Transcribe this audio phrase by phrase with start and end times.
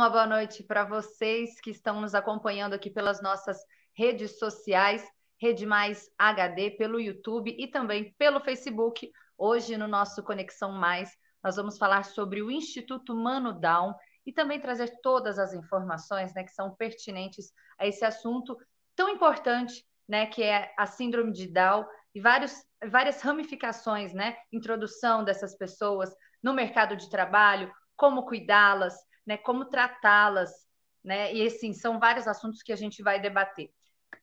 [0.00, 3.58] Uma boa noite para vocês que estão nos acompanhando aqui pelas nossas
[3.94, 5.06] redes sociais,
[5.38, 9.12] Rede Mais HD, pelo YouTube e também pelo Facebook.
[9.36, 11.14] Hoje, no nosso Conexão Mais,
[11.44, 16.44] nós vamos falar sobre o Instituto Mano Down e também trazer todas as informações né,
[16.44, 18.56] que são pertinentes a esse assunto
[18.96, 22.54] tão importante, né, que é a síndrome de Down e vários,
[22.90, 26.10] várias ramificações, né, introdução dessas pessoas
[26.42, 28.94] no mercado de trabalho, como cuidá-las,
[29.30, 30.50] né, como tratá-las,
[31.04, 31.32] né?
[31.32, 33.70] E assim, são vários assuntos que a gente vai debater.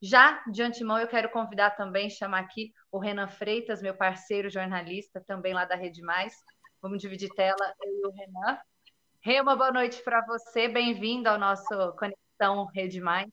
[0.01, 5.23] Já de antemão, eu quero convidar também, chamar aqui o Renan Freitas, meu parceiro jornalista,
[5.25, 6.35] também lá da Rede Mais.
[6.81, 8.59] Vamos dividir tela, eu e o Renan.
[9.21, 13.31] Rê, uma boa noite para você, bem-vindo ao nosso Conexão Rede Mais.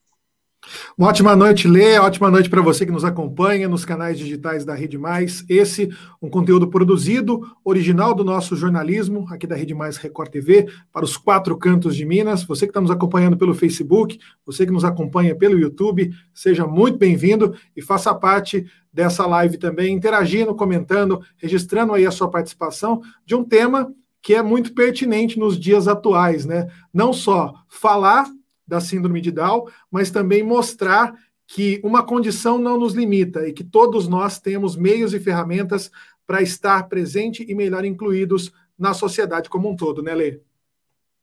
[0.97, 1.99] Uma ótima noite, Lê.
[1.99, 5.45] Ótima noite para você que nos acompanha nos canais digitais da Rede Mais.
[5.49, 5.91] Esse
[6.23, 11.17] um conteúdo produzido, original do nosso jornalismo, aqui da Rede Mais Record TV, para os
[11.17, 12.45] quatro cantos de Minas.
[12.45, 16.99] Você que está nos acompanhando pelo Facebook, você que nos acompanha pelo YouTube, seja muito
[16.99, 23.35] bem-vindo e faça parte dessa live também, interagindo, comentando, registrando aí a sua participação de
[23.35, 23.93] um tema
[24.23, 26.69] que é muito pertinente nos dias atuais, né?
[26.93, 28.27] Não só falar
[28.67, 31.15] da síndrome de Down, mas também mostrar
[31.47, 35.91] que uma condição não nos limita e que todos nós temos meios e ferramentas
[36.27, 40.41] para estar presente e melhor incluídos na sociedade como um todo, né, Lê?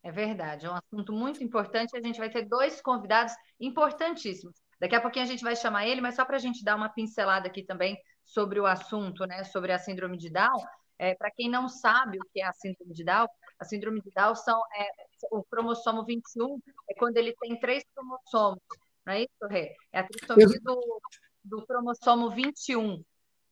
[0.03, 1.95] É verdade, é um assunto muito importante.
[1.95, 4.55] A gente vai ter dois convidados importantíssimos.
[4.79, 6.89] Daqui a pouquinho a gente vai chamar ele, mas só para a gente dar uma
[6.89, 10.59] pincelada aqui também sobre o assunto, né, sobre a síndrome de Down.
[10.97, 13.27] É, para quem não sabe o que é a síndrome de Down,
[13.61, 14.89] a síndrome de Down são é,
[15.31, 18.59] o cromossomo 21 é quando ele tem três cromossomos,
[19.05, 19.75] não é isso, Rê?
[19.93, 21.01] É a trissomia do,
[21.43, 23.03] do cromossomo 21,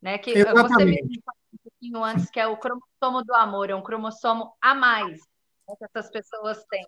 [0.02, 0.18] né?
[0.18, 1.00] Que Exatamente.
[1.00, 4.52] você me falou um pouquinho antes que é o cromossomo do amor, é um cromossomo
[4.60, 5.20] a mais
[5.68, 6.84] né, que essas pessoas têm.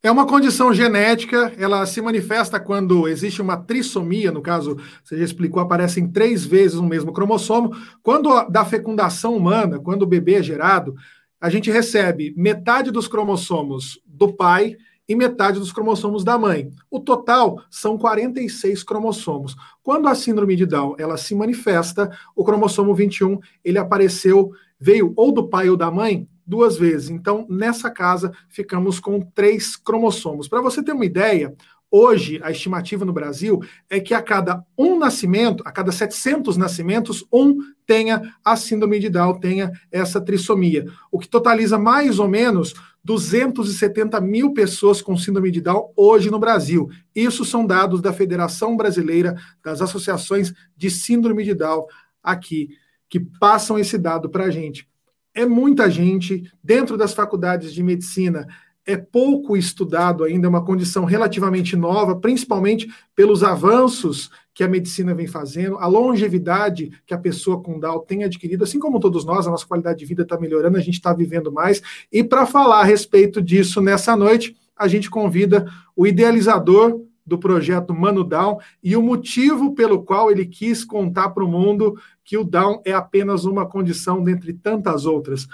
[0.00, 5.24] É uma condição genética, ela se manifesta quando existe uma trissomia, no caso, você já
[5.24, 7.72] explicou, aparecem três vezes o mesmo cromossomo.
[8.00, 10.94] Quando da fecundação humana, quando o bebê é gerado,
[11.40, 14.76] a gente recebe metade dos cromossomos do pai
[15.08, 16.70] e metade dos cromossomos da mãe.
[16.90, 19.56] O total são 46 cromossomos.
[19.82, 25.32] Quando a síndrome de Down ela se manifesta, o cromossomo 21 ele apareceu, veio ou
[25.32, 27.10] do pai ou da mãe duas vezes.
[27.10, 30.48] Então, nessa casa, ficamos com três cromossomos.
[30.48, 31.54] Para você ter uma ideia,
[31.90, 37.24] Hoje, a estimativa no Brasil é que a cada um nascimento, a cada 700 nascimentos,
[37.32, 37.56] um
[37.86, 44.20] tenha a síndrome de Down, tenha essa trissomia, o que totaliza mais ou menos 270
[44.20, 46.90] mil pessoas com síndrome de Down hoje no Brasil.
[47.14, 49.34] Isso são dados da Federação Brasileira
[49.64, 51.86] das Associações de Síndrome de Down
[52.22, 52.68] aqui,
[53.08, 54.86] que passam esse dado para a gente.
[55.34, 58.46] É muita gente dentro das faculdades de medicina
[58.88, 65.14] é pouco estudado ainda, é uma condição relativamente nova, principalmente pelos avanços que a medicina
[65.14, 69.46] vem fazendo, a longevidade que a pessoa com Down tem adquirido, assim como todos nós,
[69.46, 71.82] a nossa qualidade de vida está melhorando, a gente está vivendo mais.
[72.10, 77.94] E para falar a respeito disso nessa noite, a gente convida o idealizador do projeto
[77.94, 81.94] Mano Down e o motivo pelo qual ele quis contar para o mundo
[82.24, 85.46] que o Down é apenas uma condição dentre tantas outras.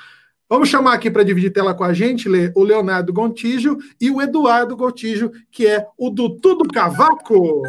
[0.48, 4.76] Vamos chamar aqui para dividir tela com a gente o Leonardo Gontijo e o Eduardo
[4.76, 7.62] Gontijo, que é o do Tudo Cavaco.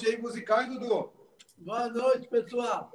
[0.00, 1.12] Noite aí, musical, hein, Dudu?
[1.58, 2.90] Boa noite, pessoal.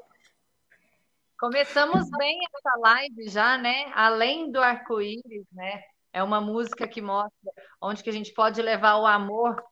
[1.40, 3.92] Começamos bem essa live já, né?
[3.94, 5.84] Além do arco-íris, né?
[6.12, 9.64] É uma música que mostra onde que a gente pode levar o amor.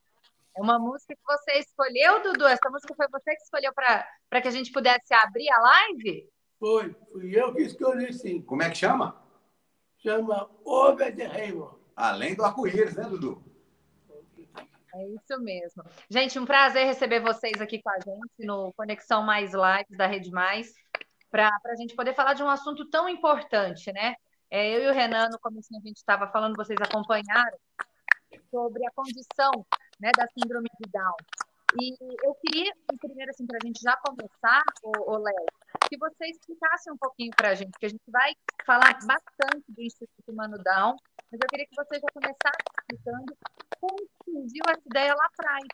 [0.56, 2.46] É uma música que você escolheu, Dudu?
[2.46, 6.30] Essa música foi você que escolheu para que a gente pudesse abrir a live?
[6.60, 8.42] Foi, fui eu que escolhi, sim.
[8.44, 9.20] Como é que chama?
[9.98, 11.64] chama Oberheim.
[11.96, 13.53] Além do arco-íris, né, Dudu?
[14.96, 15.84] É isso mesmo.
[16.10, 20.30] Gente, um prazer receber vocês aqui com a gente no Conexão Mais Lives da Rede
[20.30, 20.72] Mais,
[21.32, 24.16] para a gente poder falar de um assunto tão importante, né?
[24.52, 27.58] É, eu e o Renan, no começo, a gente estava falando, vocês acompanharam,
[28.52, 29.66] sobre a condição
[30.00, 31.16] né, da síndrome de Down.
[31.82, 35.46] E eu queria, primeiro, assim, para a gente já começar, o Léo,
[35.90, 39.82] que você explicasse um pouquinho para a gente, que a gente vai falar bastante do
[39.82, 40.96] Instituto Humano Down,
[41.32, 43.36] mas eu queria que você já começasse explicando
[43.84, 45.68] como surgiu essa ideia lá atrás,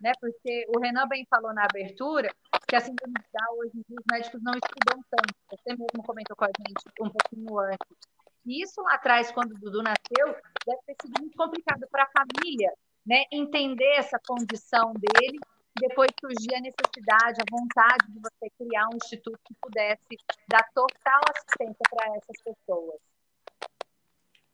[0.00, 0.10] né?
[0.20, 2.28] Porque o Renan bem falou na abertura
[2.66, 5.34] que a síndrome de Down, hoje em dia, os médicos não estudam tanto.
[5.50, 7.96] Você mesmo comentou com a gente um pouquinho antes.
[8.44, 10.26] E isso lá atrás, quando o Dudu nasceu,
[10.66, 12.72] deve ter sido muito complicado para a família,
[13.06, 13.22] né?
[13.30, 15.38] Entender essa condição dele
[15.80, 20.16] depois surgia a necessidade, a vontade de você criar um instituto que pudesse
[20.48, 23.11] dar total assistência para essas pessoas.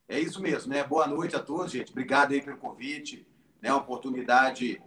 [0.09, 0.83] É isso mesmo, né?
[0.83, 1.91] Boa noite a todos, gente.
[1.91, 3.29] Obrigado aí pelo convite.
[3.61, 3.71] Né?
[3.71, 4.83] uma oportunidade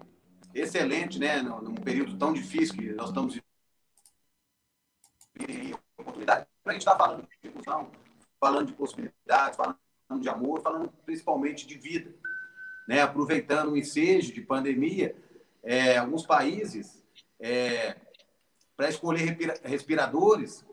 [0.51, 1.44] excelente, né?
[1.44, 3.39] Num período tão difícil que nós estamos
[5.38, 5.79] vivendo.
[5.95, 7.91] Oportunidade para a gente estar tá falando de inclusão,
[8.39, 9.77] falando de possibilidades, falando
[10.19, 12.12] de amor, falando principalmente de vida.
[12.88, 13.01] Né?
[13.01, 15.15] Aproveitando o ensejo de pandemia,
[15.62, 17.03] é, alguns países,
[17.39, 17.95] é,
[18.75, 20.65] para escolher respiradores,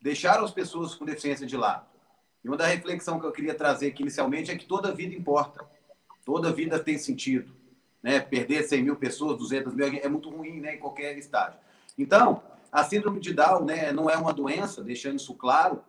[0.00, 1.95] deixaram as pessoas com deficiência de lado.
[2.46, 5.66] E uma da reflexão que eu queria trazer aqui inicialmente é que toda vida importa.
[6.24, 7.52] Toda vida tem sentido.
[8.00, 8.20] Né?
[8.20, 10.76] Perder 100 mil pessoas, 200 mil, é muito ruim né?
[10.76, 11.58] em qualquer estágio.
[11.98, 12.40] Então,
[12.70, 15.82] a síndrome de Down né, não é uma doença, deixando isso claro.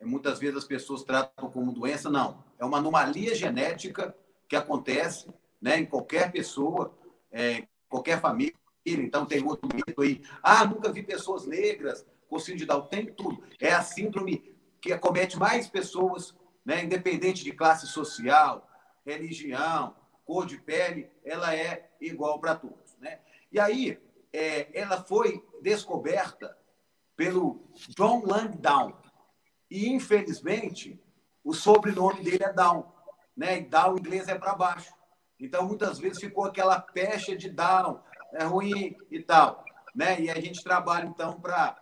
[0.00, 2.38] Muitas vezes as pessoas tratam como doença, não.
[2.56, 4.14] É uma anomalia genética
[4.48, 5.28] que acontece
[5.60, 6.96] né, em qualquer pessoa,
[7.32, 8.54] é, qualquer família.
[8.86, 10.22] Então, tem outro mito aí.
[10.40, 12.82] Ah, nunca vi pessoas negras com síndrome de Down.
[12.82, 13.42] Tem tudo.
[13.58, 14.55] É a síndrome
[14.86, 16.32] que acomete mais pessoas,
[16.64, 18.68] né, independente de classe social,
[19.04, 22.96] religião, cor de pele, ela é igual para todos.
[23.00, 23.18] Né?
[23.50, 24.00] E aí,
[24.32, 26.56] é, ela foi descoberta
[27.16, 28.96] pelo John Langdown.
[29.68, 31.00] E, infelizmente,
[31.42, 32.92] o sobrenome dele é Down.
[33.36, 33.58] Né?
[33.58, 34.94] E Down em inglês é para baixo.
[35.40, 38.00] Então, muitas vezes ficou aquela pecha de down,
[38.32, 39.64] é ruim e tal.
[39.94, 40.20] Né?
[40.20, 41.76] E a gente trabalha, então, para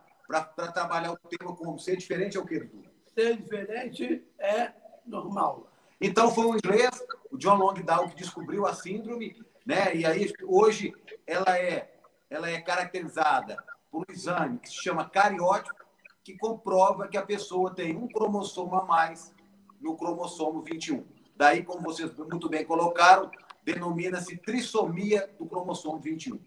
[0.73, 2.84] trabalhar o tema como ser diferente é o quê, Dudu?
[3.15, 4.73] Ser diferente é
[5.07, 5.71] normal.
[6.01, 6.91] Então, foi o inglês,
[7.31, 9.95] o John Longdown, que descobriu a síndrome, né?
[9.95, 10.93] E aí, hoje,
[11.27, 11.95] ela é,
[12.29, 13.57] ela é caracterizada
[13.91, 15.85] por um exame que se chama cariótipo,
[16.25, 19.33] que comprova que a pessoa tem um cromossomo a mais
[19.81, 21.05] no cromossomo 21.
[21.37, 23.31] Daí, como vocês muito bem colocaram,
[23.63, 26.41] denomina-se trissomia do cromossomo 21.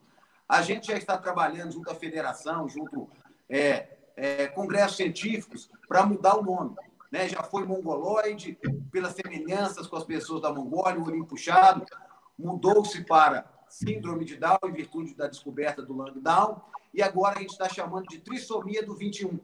[0.49, 3.09] A gente já está trabalhando junto à federação, junto
[3.49, 6.75] é, é, congressos científicos, para mudar o nome.
[7.11, 7.29] Né?
[7.29, 8.57] Já foi mongoloide,
[8.91, 11.85] pelas semelhanças com as pessoas da Mongólia, o olhinho puxado,
[12.37, 16.61] mudou-se para síndrome de Down em virtude da descoberta do Langdown,
[16.93, 19.39] e agora a gente está chamando de trissomia do 21,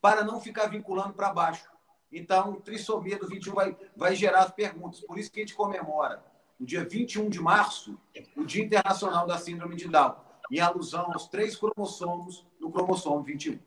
[0.00, 1.68] para não ficar vinculando para baixo.
[2.12, 5.00] Então, trissomia do 21 vai, vai gerar as perguntas.
[5.00, 6.22] Por isso que a gente comemora
[6.60, 7.98] no dia 21 de março,
[8.36, 10.14] o Dia Internacional da Síndrome de Down,
[10.50, 13.58] em alusão aos três cromossomos no cromossomo 21.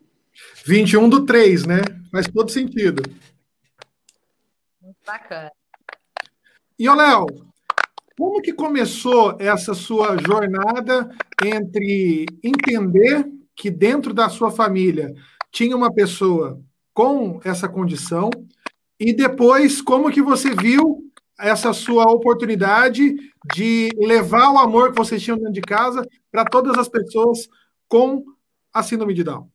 [0.64, 1.82] 21 do 3, né?
[2.10, 3.02] Faz todo sentido.
[4.80, 5.50] Muito bacana.
[6.78, 7.26] E, ô Léo,
[8.18, 11.10] como que começou essa sua jornada
[11.44, 15.14] entre entender que dentro da sua família
[15.50, 16.60] tinha uma pessoa
[16.92, 18.30] com essa condição
[18.98, 21.02] e depois como que você viu
[21.38, 23.14] essa sua oportunidade
[23.54, 27.48] de levar o amor que vocês tinham dentro de casa para todas as pessoas
[27.88, 28.24] com
[28.72, 29.48] a síndrome de Down.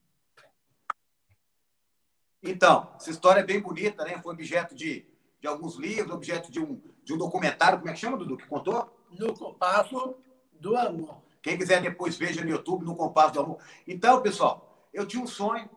[2.43, 4.19] Então, essa história é bem bonita, né?
[4.21, 5.05] Foi objeto de,
[5.39, 7.77] de alguns livros, objeto de um, de um documentário.
[7.77, 8.89] Como é que chama, Dudu, que contou?
[9.11, 10.15] No Compasso
[10.59, 11.21] do Amor.
[11.41, 13.57] Quem quiser depois veja no YouTube, no Compasso do Amor.
[13.87, 15.69] Então, pessoal, eu tinha um sonho,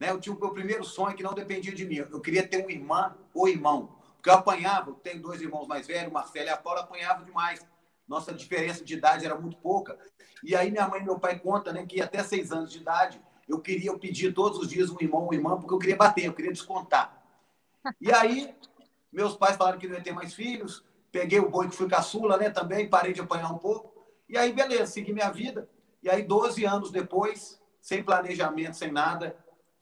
[0.00, 0.10] né?
[0.10, 1.96] Eu tinha o meu primeiro sonho que não dependia de mim.
[1.96, 3.96] Eu queria ter uma irmã ou irmão.
[4.16, 7.66] Porque eu apanhava, eu tenho dois irmãos mais velhos, Marcelo e a Paula, apanhava demais.
[8.08, 9.98] Nossa diferença de idade era muito pouca.
[10.42, 13.20] E aí minha mãe e meu pai contam né, que até seis anos de idade
[13.48, 16.24] eu queria, eu pedia todos os dias um irmão, uma irmã, porque eu queria bater,
[16.24, 17.22] eu queria descontar.
[18.00, 18.54] E aí
[19.12, 22.36] meus pais falaram que não ia ter mais filhos, peguei o boi que fui caçula,
[22.36, 24.06] né, também, parei de apanhar um pouco.
[24.28, 25.68] E aí, beleza, segui minha vida.
[26.02, 29.34] E aí, 12 anos depois, sem planejamento, sem nada,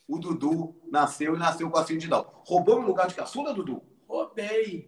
[0.07, 2.27] o Dudu nasceu e nasceu com a de Down.
[2.47, 3.83] Roubou meu lugar de caçula, Dudu?
[4.07, 4.87] roubei,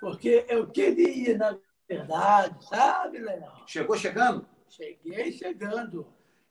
[0.00, 3.42] porque eu queria, na verdade, sabe, Léo?
[3.66, 4.46] Chegou chegando?
[4.68, 6.06] Cheguei chegando.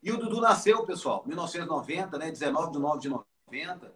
[0.05, 2.29] E o Dudu nasceu, pessoal, 1990, né?
[2.29, 3.91] 19 de 9 de 90.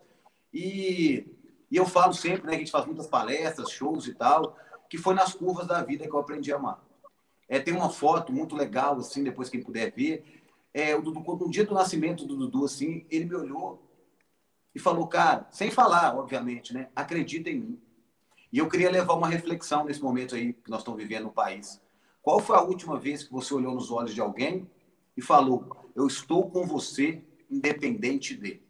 [0.52, 1.24] E
[1.72, 4.58] E eu falo sempre, né, a gente faz muitas palestras, shows e tal,
[4.90, 6.84] que foi nas curvas da vida que eu aprendi a amar.
[7.48, 10.42] É, tem uma foto muito legal, assim, depois quem puder ver.
[10.74, 13.80] É, o Dudu, no dia do nascimento do Dudu, assim, ele me olhou
[14.74, 16.90] e falou, cara, sem falar, obviamente, né?
[16.96, 17.82] Acredita em mim.
[18.52, 21.80] E eu queria levar uma reflexão nesse momento aí que nós estamos vivendo no país.
[22.20, 24.68] Qual foi a última vez que você olhou nos olhos de alguém
[25.20, 27.22] e falou: Eu estou com você,
[27.52, 28.62] independente de.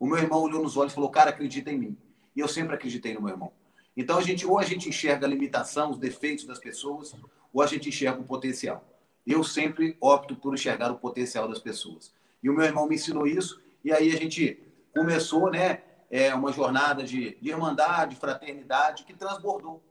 [0.00, 1.96] O meu irmão olhou nos olhos e falou: Cara, acredita em mim.
[2.34, 3.52] E eu sempre acreditei no meu irmão.
[3.94, 7.14] Então, a gente, ou a gente enxerga a limitação, os defeitos das pessoas,
[7.52, 8.82] ou a gente enxerga o potencial.
[9.26, 12.14] Eu sempre opto por enxergar o potencial das pessoas.
[12.42, 14.62] E o meu irmão me ensinou isso, e aí a gente
[14.94, 19.82] começou né, é, uma jornada de, de irmandade, de fraternidade, que transbordou.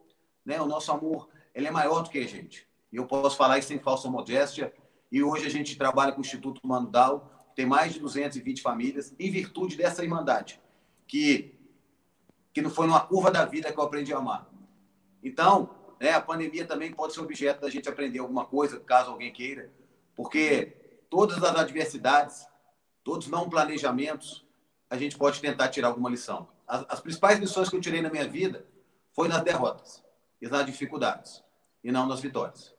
[0.45, 0.59] Né?
[0.61, 2.65] O nosso amor ele é maior do que a gente.
[2.91, 4.73] E eu posso falar isso sem falsa modéstia.
[5.11, 9.15] E hoje a gente trabalha com o Instituto Mano Dal, tem mais de 220 famílias,
[9.17, 10.61] em virtude dessa irmandade,
[11.07, 11.55] que,
[12.53, 14.47] que não foi numa curva da vida que eu aprendi a amar.
[15.23, 19.31] Então, né, a pandemia também pode ser objeto da gente aprender alguma coisa, caso alguém
[19.31, 19.71] queira,
[20.15, 20.77] porque
[21.09, 22.47] todas as adversidades,
[23.03, 24.45] todos os não planejamentos,
[24.89, 26.47] a gente pode tentar tirar alguma lição.
[26.67, 28.65] As, as principais lições que eu tirei na minha vida
[29.13, 30.03] foi nas derrotas
[30.41, 31.43] e nas dificuldades,
[31.83, 32.75] e não nas vitórias.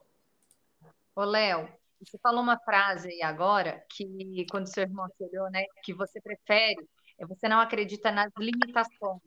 [1.16, 1.68] Ô, Léo,
[2.00, 6.20] você falou uma frase aí agora que, quando seu irmão te olhou, né, que você
[6.20, 6.88] prefere,
[7.18, 9.22] é você não acredita nas limitações,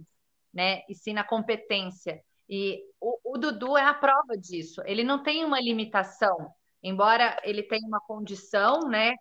[0.53, 2.21] né, e sim na competência.
[2.49, 4.81] E o, o Dudu é a prova disso.
[4.85, 9.13] Ele não tem uma limitação, embora ele tenha uma condição, né,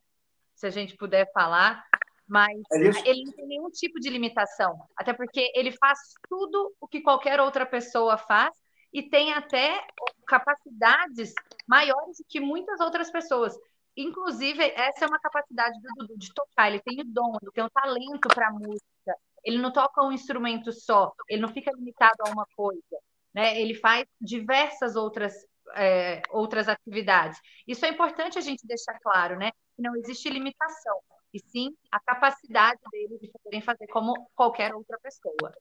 [0.55, 1.85] se a gente puder falar,
[2.29, 6.87] mas é ele não tem nenhum tipo de limitação, até porque ele faz tudo o
[6.87, 8.55] que qualquer outra pessoa faz
[8.93, 9.87] e tem até
[10.27, 11.33] capacidades
[11.67, 13.57] maiores do que muitas outras pessoas.
[13.97, 16.69] Inclusive, essa é uma capacidade do Dudu de tocar.
[16.69, 19.17] Ele tem o dom, ele tem o talento para música.
[19.45, 22.99] Ele não toca um instrumento só, ele não fica limitado a uma coisa.
[23.33, 23.61] Né?
[23.61, 25.35] Ele faz diversas outras,
[25.75, 27.39] é, outras atividades.
[27.67, 29.51] Isso é importante a gente deixar claro, né?
[29.77, 31.01] Que não existe limitação,
[31.33, 35.55] e sim a capacidade deles de poderem fazer como qualquer outra pessoa.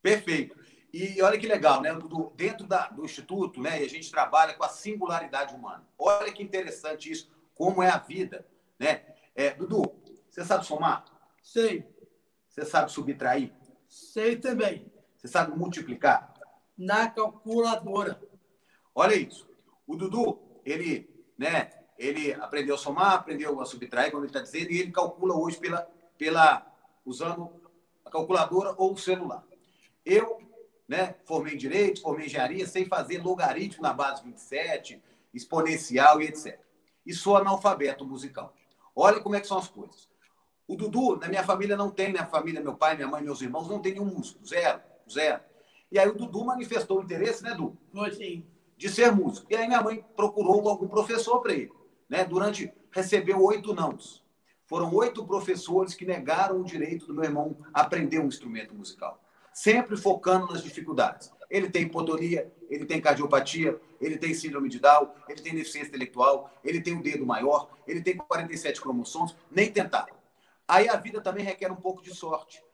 [0.00, 0.56] Perfeito.
[0.92, 1.94] E olha que legal, né?
[1.94, 5.86] Do, dentro da, do Instituto, né, a gente trabalha com a singularidade humana.
[5.96, 8.44] Olha que interessante isso, como é a vida.
[8.78, 9.04] Né?
[9.34, 9.94] É, Dudu,
[10.28, 11.04] você sabe somar?
[11.42, 11.88] Sei.
[12.48, 13.52] Você sabe subtrair?
[13.88, 14.90] Sei também.
[15.16, 16.34] Você sabe multiplicar?
[16.76, 18.20] Na calculadora.
[18.94, 19.48] Olha isso.
[19.86, 24.72] O Dudu, ele, né, ele aprendeu a somar, aprendeu a subtrair, como ele está dizendo,
[24.72, 26.66] e ele calcula hoje pela, pela,
[27.04, 27.62] usando
[28.04, 29.44] a calculadora ou o celular.
[30.04, 30.49] Eu
[30.90, 31.14] né?
[31.24, 35.00] Formei direito, formei engenharia, sem fazer logaritmo na base 27,
[35.32, 36.58] exponencial e etc.
[37.06, 38.52] E sou analfabeto musical.
[38.94, 40.10] Olha como é que são as coisas.
[40.66, 43.68] O Dudu, na minha família, não tem, minha família, meu pai, minha mãe, meus irmãos,
[43.68, 44.44] não tem nenhum músico.
[44.44, 45.40] Zero, zero.
[45.92, 47.78] E aí o Dudu manifestou o interesse, né, Dudu?
[48.12, 48.44] Sim.
[48.76, 49.46] De ser músico.
[49.48, 51.70] E aí minha mãe procurou algum professor para ele.
[52.08, 52.24] Né?
[52.24, 54.24] Durante, recebeu oito nãos.
[54.66, 59.20] Foram oito professores que negaram o direito do meu irmão aprender um instrumento musical
[59.60, 61.30] sempre focando nas dificuldades.
[61.50, 66.50] Ele tem hipotonia, ele tem cardiopatia, ele tem síndrome de Down, ele tem deficiência intelectual,
[66.64, 70.06] ele tem um dedo maior, ele tem 47 cromossomos, nem tentar.
[70.66, 72.64] Aí a vida também requer um pouco de sorte.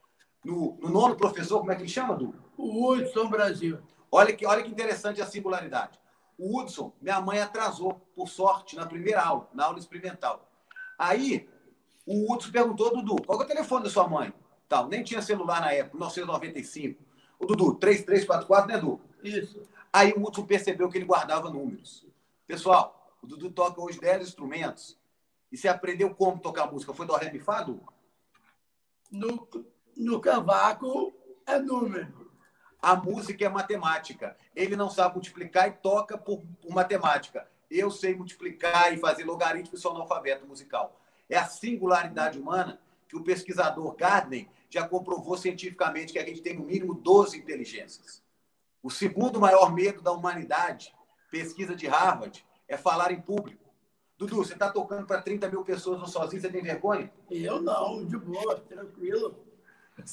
[0.45, 2.33] No, no nono professor, como é que ele chama, Du?
[2.57, 3.81] O Hudson Brasil.
[4.13, 5.99] Olha que, olha que interessante a singularidade.
[6.39, 10.49] O Hudson, minha mãe atrasou, por sorte, na primeira aula, na aula experimental.
[10.97, 11.49] Aí,
[12.07, 14.33] o Hudson perguntou, Dudu, qual é o telefone da sua mãe?
[14.69, 14.89] Tal.
[14.89, 17.03] Nem tinha celular na época, 1995.
[17.39, 19.01] O Dudu, 3344, né, Dudu?
[19.23, 19.63] Isso.
[19.93, 22.07] Aí o Hudson percebeu que ele guardava números.
[22.47, 24.99] Pessoal, o Dudu toca hoje 10 instrumentos.
[25.51, 26.93] E você aprendeu como tocar música?
[26.93, 27.87] Foi do Ré Mi Fá, Dudu?
[29.11, 29.49] No,
[29.97, 31.15] no cavaco
[31.47, 32.31] é número.
[32.81, 34.37] A música é matemática.
[34.55, 37.49] Ele não sabe multiplicar e toca por, por matemática.
[37.71, 41.01] Eu sei multiplicar e fazer logaritmo e sou analfabeto musical.
[41.29, 46.57] É a singularidade humana que o pesquisador Gardner já comprovou cientificamente que a gente tem
[46.57, 48.23] no mínimo 12 inteligências.
[48.83, 50.95] O segundo maior medo da humanidade,
[51.31, 53.65] pesquisa de Harvard, é falar em público.
[54.19, 57.13] Dudu, você está tocando para 30 mil pessoas sozinho, você tem vergonha?
[57.31, 59.45] Eu não, de boa, tranquilo.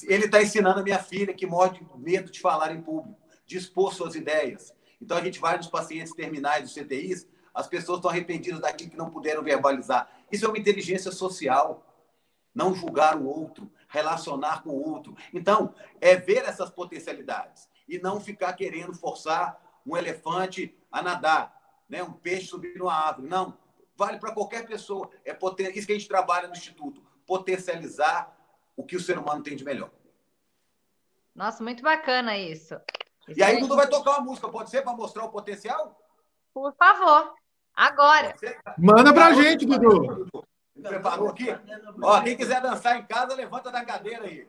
[0.03, 3.57] Ele está ensinando a minha filha que morre de medo de falar em público, de
[3.57, 4.73] expor suas ideias.
[5.01, 8.97] Então a gente vai nos pacientes terminais dos CTIs, as pessoas estão arrependidas daquilo que
[8.97, 10.09] não puderam verbalizar.
[10.31, 11.85] Isso é uma inteligência social
[12.53, 15.15] não julgar o outro, relacionar com o outro.
[15.31, 21.55] Então, é ver essas potencialidades e não ficar querendo forçar um elefante a nadar,
[21.87, 22.01] né?
[22.01, 23.27] um peixe subir numa árvore.
[23.29, 23.55] Não,
[23.95, 25.11] vale para qualquer pessoa.
[25.23, 25.69] É poten...
[25.69, 28.35] isso que a gente trabalha no Instituto, potencializar
[28.75, 29.91] o que o ser humano tem de melhor.
[31.35, 32.75] Nossa, muito bacana isso.
[33.27, 35.99] isso e aí, Dudu vai tocar uma música, pode ser, para mostrar o potencial?
[36.51, 37.31] Por favor,
[37.75, 38.33] agora.
[38.75, 40.27] Manda pra gente, Dudu.
[40.83, 41.47] Preparou aqui?
[42.01, 44.47] Ó, quem quiser dançar em casa, levanta da cadeira aí.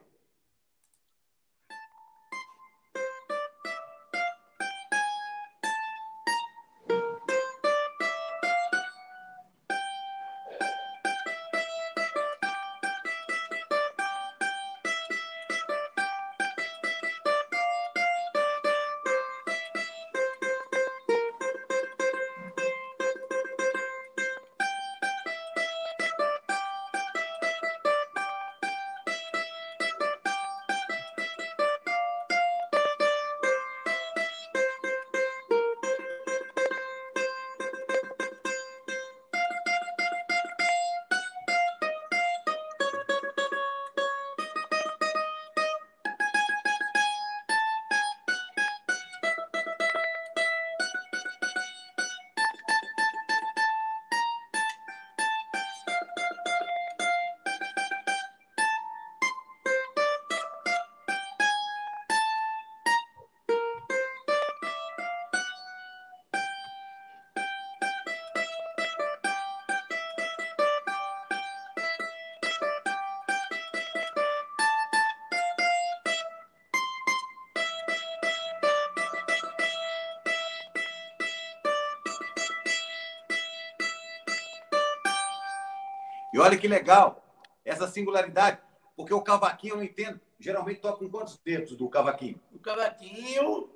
[86.35, 87.23] E olha que legal
[87.63, 88.59] essa singularidade,
[88.93, 90.19] porque o cavaquinho eu não entendo.
[90.37, 92.41] Geralmente toca com quantos dedos do cavaquinho?
[92.51, 93.69] O cavaquinho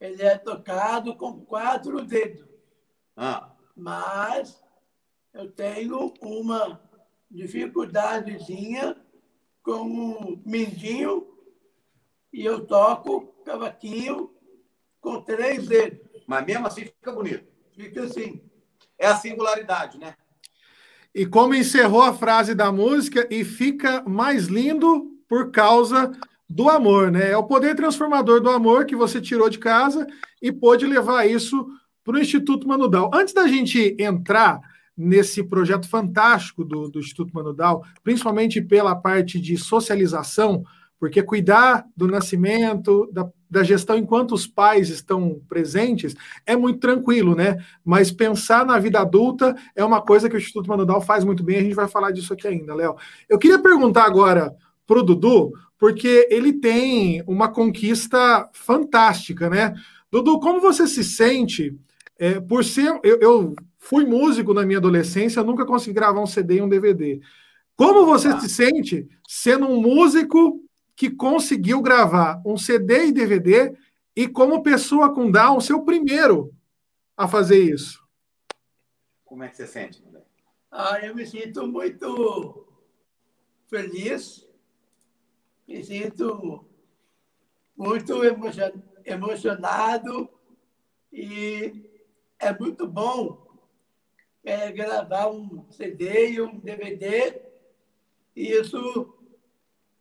[0.00, 2.46] ele é tocado com quatro dedos.
[3.16, 3.50] Ah.
[3.74, 4.62] Mas
[5.34, 6.80] eu tenho uma
[7.28, 8.96] dificuldadezinha
[9.60, 11.26] com um mindinho
[12.32, 14.32] e eu toco cavaquinho
[15.00, 16.22] com três dedos.
[16.24, 17.52] Mas mesmo assim fica bonito.
[17.72, 18.48] Fica assim.
[18.96, 20.14] É a singularidade, né?
[21.14, 26.12] E como encerrou a frase da música, e fica mais lindo por causa
[26.48, 27.30] do amor, né?
[27.30, 30.06] É o poder transformador do amor que você tirou de casa
[30.42, 31.66] e pôde levar isso
[32.04, 33.10] para o Instituto Manudal.
[33.14, 34.60] Antes da gente entrar
[34.96, 40.64] nesse projeto fantástico do, do Instituto Manudal, principalmente pela parte de socialização,
[40.98, 46.14] porque cuidar do nascimento, da, da, gestão enquanto os pais estão presentes
[46.46, 47.56] é muito tranquilo, né?
[47.84, 51.58] Mas pensar na vida adulta é uma coisa que o Instituto Manudal faz muito bem,
[51.58, 52.96] a gente vai falar disso aqui ainda, Léo.
[53.28, 54.54] Eu queria perguntar agora
[54.86, 59.74] para o Dudu, porque ele tem uma conquista fantástica, né?
[60.10, 61.78] Dudu, como você se sente
[62.18, 62.98] é, por ser.
[63.02, 67.18] Eu, eu, fui músico na minha adolescência, nunca consegui gravar um CD e um DVD.
[67.74, 68.38] Como você ah.
[68.38, 70.60] se sente sendo um músico
[71.00, 73.74] que conseguiu gravar um CD e DVD
[74.14, 76.54] e, como pessoa com Down, ser o primeiro
[77.16, 78.06] a fazer isso.
[79.24, 80.22] Como é que você sente, André?
[80.70, 82.68] Ah, eu me sinto muito
[83.66, 84.46] feliz,
[85.66, 86.66] me sinto
[87.74, 88.20] muito
[89.06, 90.28] emocionado
[91.10, 91.82] e
[92.38, 93.58] é muito bom
[94.44, 97.40] é, gravar um CD e um DVD.
[98.36, 99.14] E isso,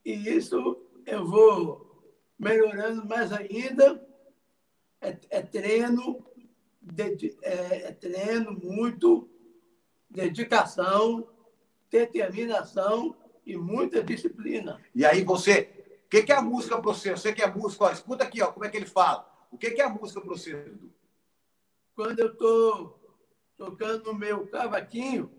[0.04, 4.08] e isso eu vou melhorando mais ainda.
[5.02, 6.26] É, é treino,
[6.82, 9.30] de, é, é treino muito,
[10.10, 11.28] dedicação,
[11.90, 14.80] determinação e muita disciplina.
[14.94, 15.72] E aí você,
[16.06, 17.12] o que, que é a música para você?
[17.12, 19.28] Você que é músico, ó, escuta aqui, ó, como é que ele fala.
[19.52, 20.72] O que, que é a música para você,
[21.96, 23.00] Quando eu estou
[23.58, 25.32] tocando no meu cavaquinho,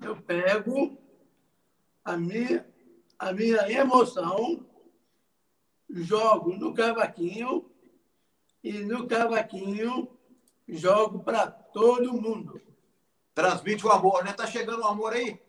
[0.00, 0.98] eu pego
[2.04, 2.66] a minha,
[3.18, 4.64] a minha emoção,
[5.90, 7.70] jogo no cavaquinho
[8.62, 10.08] e no cavaquinho
[10.68, 12.60] jogo para todo mundo.
[13.34, 14.32] Transmite o amor, né?
[14.32, 15.40] Tá chegando o amor aí?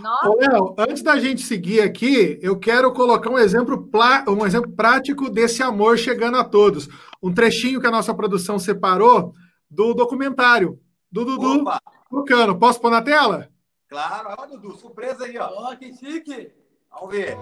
[0.00, 0.34] Nossa.
[0.38, 3.88] Léo, antes da gente seguir aqui, eu quero colocar um exemplo,
[4.28, 6.88] um exemplo prático desse amor chegando a todos.
[7.22, 9.34] Um trechinho que a nossa produção separou
[9.70, 10.80] do documentário
[11.12, 11.64] do Dudu
[12.10, 12.58] tocando.
[12.58, 13.50] Posso pôr na tela?
[13.88, 15.48] Claro, olha, Dudu, surpresa aí, ó.
[15.48, 16.52] Ó, que chique.
[16.90, 17.36] Vamos ver.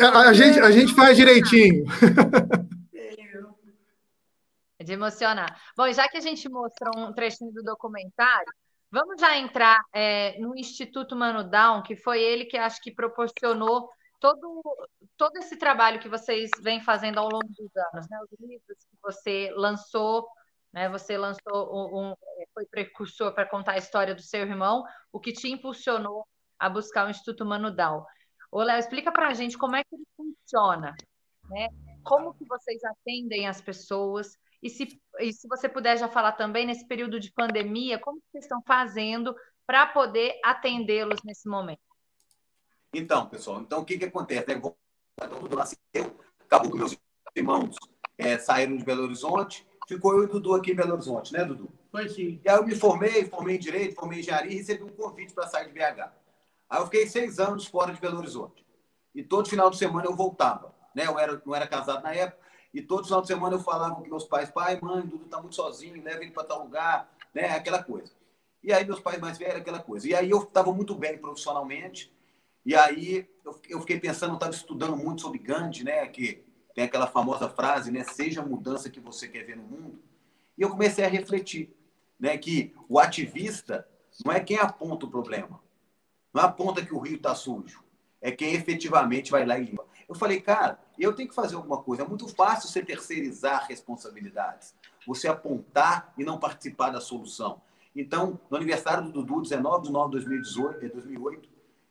[0.00, 1.84] A, a, gente, a gente faz direitinho.
[4.78, 5.60] É de emocionar.
[5.76, 8.50] Bom, já que a gente mostrou um trechinho do documentário,
[8.90, 13.90] vamos já entrar é, no Instituto Mano Down, que foi ele que acho que proporcionou
[14.18, 14.62] todo,
[15.18, 18.18] todo esse trabalho que vocês vêm fazendo ao longo dos anos, né?
[18.22, 20.26] Os livros que você lançou,
[20.72, 20.88] né?
[20.88, 22.14] Você lançou um, um
[22.54, 24.82] foi precursor para contar a história do seu irmão,
[25.12, 26.26] o que te impulsionou
[26.58, 28.02] a buscar o Instituto Mano Down.
[28.50, 30.94] Ô, Léo, explica para a gente como é que ele funciona,
[31.48, 31.68] né?
[32.02, 36.66] Como que vocês atendem as pessoas, e se, e se você puder já falar também,
[36.66, 39.34] nesse período de pandemia, como vocês estão fazendo
[39.66, 41.80] para poder atendê-los nesse momento?
[42.92, 44.48] Então, pessoal, então o que, que acontece?
[44.48, 44.60] Né?
[45.54, 46.96] Nasceu, acabou com meus
[47.36, 47.76] irmãos,
[48.18, 51.44] é, saíram de Belo Horizonte, ficou eu e o Dudu aqui em Belo Horizonte, né,
[51.44, 51.70] Dudu?
[51.90, 52.40] Foi sim.
[52.44, 55.32] E aí eu me formei, formei em Direito, formei em Engenharia e recebi um convite
[55.32, 56.12] para sair de BH.
[56.70, 58.64] Aí eu fiquei seis anos fora de Belo Horizonte.
[59.12, 60.72] E todo final de semana eu voltava.
[60.94, 61.06] Né?
[61.06, 62.40] Eu era, não era casado na época,
[62.72, 65.56] e todo final de semana eu falava com meus pais, pai, mãe, Dudu tá muito
[65.56, 67.50] sozinho, leva ele para tal lugar, né?
[67.50, 68.12] Aquela coisa.
[68.62, 70.08] E aí meus pais mais velhos, aquela coisa.
[70.08, 72.12] E aí eu estava muito bem profissionalmente,
[72.64, 76.06] e aí eu, eu fiquei pensando, eu estava estudando muito sobre Gandhi, né?
[76.06, 78.04] Que tem aquela famosa frase, né?
[78.04, 80.00] Seja a mudança que você quer ver no mundo.
[80.56, 81.74] E eu comecei a refletir,
[82.18, 82.38] né?
[82.38, 83.88] Que o ativista
[84.24, 85.60] não é quem aponta o problema,
[86.32, 87.82] não aponta que o rio está sujo,
[88.20, 89.84] é quem efetivamente vai lá e limpa.
[90.08, 92.02] Eu falei, cara, eu tenho que fazer alguma coisa.
[92.02, 94.74] É muito fácil você terceirizar responsabilidades,
[95.06, 97.62] você apontar e não participar da solução.
[97.94, 101.48] Então, no aniversário do Dudu, 19 de novembro de 2018, 2008,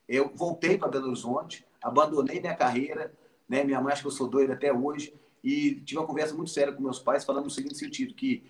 [0.08, 3.12] eu voltei para Belo Horizonte, abandonei minha carreira,
[3.48, 3.64] né?
[3.64, 6.72] minha mãe acha que eu sou doido até hoje, e tive uma conversa muito séria
[6.72, 8.44] com meus pais, falando no seguinte sentido, que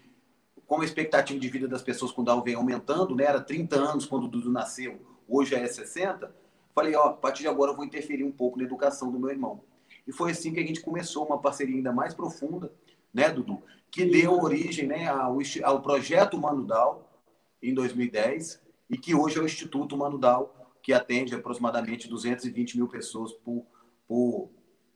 [0.66, 3.24] como a expectativa de vida das pessoas com Down vem aumentando, né?
[3.24, 5.00] era 30 anos quando o Dudu nasceu,
[5.30, 6.40] hoje é 60,
[6.74, 9.30] Falei, ó, a partir de agora eu vou interferir um pouco na educação do meu
[9.30, 9.62] irmão.
[10.06, 12.72] E foi assim que a gente começou uma parceria ainda mais profunda,
[13.12, 13.62] né, Dudu?
[13.90, 17.10] Que deu origem né, ao, ao projeto Manudal
[17.62, 23.32] em 2010 e que hoje é o Instituto Manudal, que atende aproximadamente 220 mil pessoas
[23.32, 23.66] por,
[24.06, 24.50] por,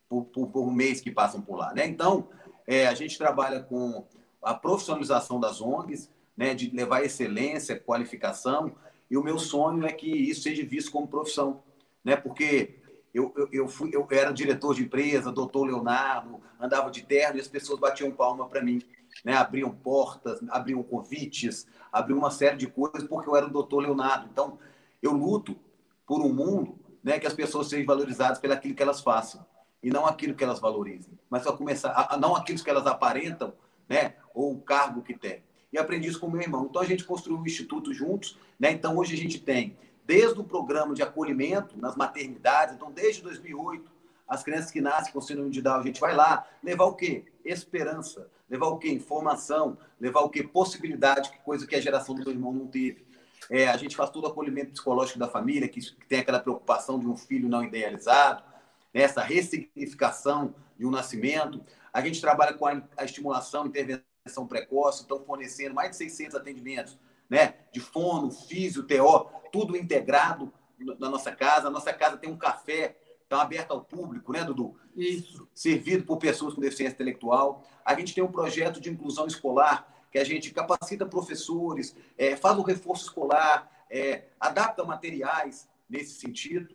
[0.08, 1.74] por, por, por mês que passam por lá.
[1.74, 1.86] Né?
[1.86, 2.28] Então,
[2.66, 4.06] é, a gente trabalha com
[4.40, 8.72] a profissionalização das ONGs, né, de levar excelência, qualificação
[9.14, 11.62] e o meu sonho é que isso seja visto como profissão,
[12.02, 12.16] né?
[12.16, 12.80] Porque
[13.14, 17.40] eu, eu, eu, fui, eu era diretor de empresa, doutor Leonardo, andava de terno e
[17.40, 18.82] as pessoas batiam palma para mim,
[19.24, 19.36] né?
[19.36, 24.28] Abriam portas, abriam convites, abriam uma série de coisas porque eu era o doutor Leonardo.
[24.32, 24.58] Então,
[25.00, 25.56] eu luto
[26.04, 27.20] por um mundo, né?
[27.20, 29.46] Que as pessoas sejam valorizadas pelo aquilo que elas façam
[29.80, 33.54] e não aquilo que elas valorizem, mas só começar, a, não aquilo que elas aparentam,
[33.88, 34.16] né?
[34.34, 35.40] Ou o cargo que têm
[35.74, 36.66] e aprendi isso com meu irmão.
[36.70, 38.70] Então a gente construiu um instituto juntos, né?
[38.70, 43.90] Então hoje a gente tem desde o programa de acolhimento nas maternidades, então desde 2008,
[44.28, 47.24] as crianças que nascem com síndrome de Down, a gente vai lá levar o quê?
[47.44, 48.88] Esperança, levar o quê?
[48.88, 50.44] Informação, levar o quê?
[50.44, 53.04] Possibilidade, que coisa que a geração do meu irmão não teve.
[53.50, 57.00] É, a gente faz todo o acolhimento psicológico da família, que, que tem aquela preocupação
[57.00, 58.44] de um filho não idealizado,
[58.92, 59.02] né?
[59.02, 61.60] essa ressignificação de um nascimento.
[61.92, 66.36] A gente trabalha com a, a estimulação, intervenção intervenção precoce, estão fornecendo mais de 600
[66.36, 67.54] atendimentos, né?
[67.72, 70.52] De fono, físio, TO, tudo integrado
[70.98, 71.68] na nossa casa.
[71.68, 74.76] A nossa casa tem um café, está aberto ao público, né, Dudu?
[74.96, 75.46] Isso.
[75.54, 77.64] Servido por pessoas com deficiência intelectual.
[77.84, 82.56] A gente tem um projeto de inclusão escolar, que a gente capacita professores, é, faz
[82.56, 86.74] o reforço escolar, é, adapta materiais nesse sentido,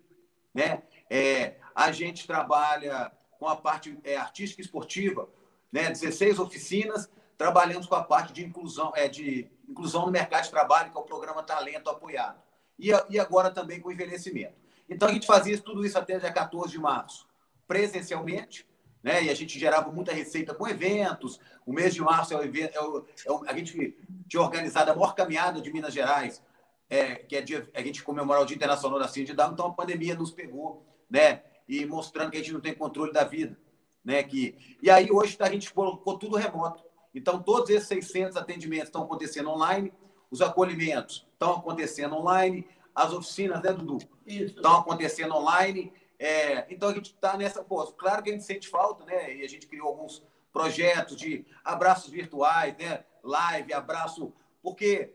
[0.54, 0.84] né?
[1.10, 5.28] É, a gente trabalha com a parte é, artística e esportiva,
[5.72, 5.90] né?
[5.90, 10.91] 16 oficinas trabalhamos com a parte de inclusão, é, de inclusão no mercado de trabalho,
[10.91, 12.38] que é o programa Talento Apoiado.
[12.78, 14.56] E, e agora também com envelhecimento.
[14.89, 17.25] Então, a gente fazia tudo isso até dia 14 de março,
[17.65, 18.67] presencialmente,
[19.02, 19.23] né?
[19.23, 21.39] E a gente gerava muita receita com eventos.
[21.65, 23.97] O mês de março é, o evento, é, o, é o, a gente
[24.28, 26.43] tinha organizado a maior caminhada de Minas Gerais,
[26.89, 29.54] é, que é dia, a gente comemorar o Dia Internacional da Ciência de Down.
[29.54, 31.41] Então, a pandemia nos pegou, né?
[31.69, 33.58] E mostrando que a gente não tem controle da vida,
[34.04, 34.23] né?
[34.23, 36.88] Que, e aí, hoje, a gente colocou tudo remoto.
[37.13, 39.91] Então, todos esses 600 atendimentos estão acontecendo online,
[40.30, 43.98] os acolhimentos estão acontecendo online, as oficinas, né, Dudu?
[44.26, 44.56] Isso.
[44.58, 45.91] Estão acontecendo online.
[46.17, 47.63] É, então, a gente está nessa.
[47.63, 49.36] Pô, claro que a gente sente falta, né?
[49.36, 53.04] E a gente criou alguns projetos de abraços virtuais, né?
[53.24, 54.34] Live, abraço.
[54.62, 55.13] Porque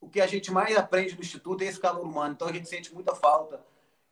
[0.00, 2.34] o que a gente mais aprende no Instituto é esse calor humano.
[2.34, 3.64] Então, a gente sente muita falta.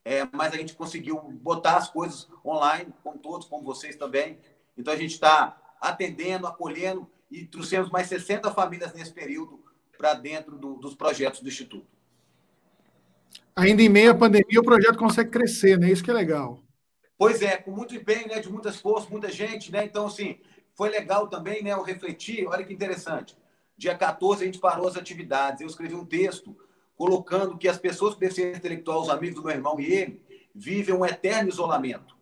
[0.05, 4.39] É, mas a gente conseguiu botar as coisas online, com todos, como vocês também.
[4.77, 9.63] Então, a gente está atendendo, acolhendo e trouxemos mais 60 famílias nesse período
[9.97, 11.87] para dentro do, dos projetos do Instituto.
[13.55, 15.91] Ainda em meio à pandemia, o projeto consegue crescer, né?
[15.91, 16.63] Isso que é legal.
[17.19, 18.39] Pois é, com muito empenho, né?
[18.39, 19.85] De muitas forças, muita gente, né?
[19.85, 20.39] Então, assim,
[20.75, 21.73] foi legal também, né?
[21.73, 23.37] Eu refletir, olha que interessante.
[23.77, 25.61] Dia 14 a gente parou as atividades.
[25.61, 26.57] Eu escrevi um texto
[26.97, 30.23] colocando que as pessoas com deficiência intelectual, os amigos do meu irmão e ele,
[30.55, 32.17] vivem um eterno isolamento.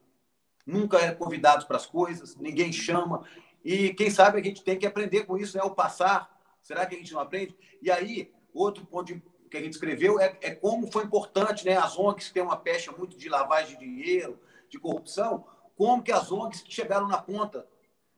[0.66, 3.25] Nunca é convidados para as coisas, ninguém chama.
[3.66, 5.64] E quem sabe a gente tem que aprender com isso, né?
[5.64, 6.40] O passar.
[6.62, 7.57] Será que a gente não aprende?
[7.83, 11.76] E aí, outro ponto que a gente escreveu é, é como foi importante, né?
[11.76, 14.38] As ONGs que têm uma pecha muito de lavagem de dinheiro,
[14.70, 15.44] de corrupção,
[15.76, 17.66] como que as ONGs chegaram na ponta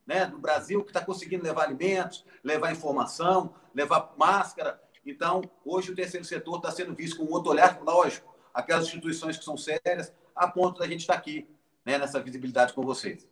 [0.05, 4.79] né, do Brasil, que está conseguindo levar alimentos, levar informação, levar máscara.
[5.03, 9.43] Então, hoje o terceiro setor está sendo visto com outro olhar, lógico, aquelas instituições que
[9.43, 11.49] são sérias, a ponto da gente estar tá aqui,
[11.83, 13.27] né, nessa visibilidade com vocês.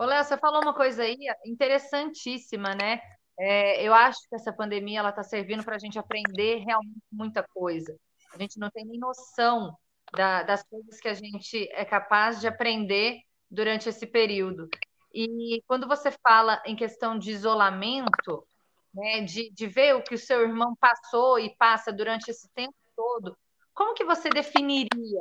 [0.00, 3.02] Ô, Léo, você falou uma coisa aí interessantíssima, né?
[3.38, 7.42] É, eu acho que essa pandemia ela está servindo para a gente aprender realmente muita
[7.42, 7.94] coisa.
[8.32, 9.76] A gente não tem nem noção
[10.10, 14.70] da, das coisas que a gente é capaz de aprender durante esse período.
[15.12, 18.46] E quando você fala em questão de isolamento,
[18.94, 22.74] né, de, de ver o que o seu irmão passou e passa durante esse tempo
[22.96, 23.36] todo,
[23.74, 25.20] como que você definiria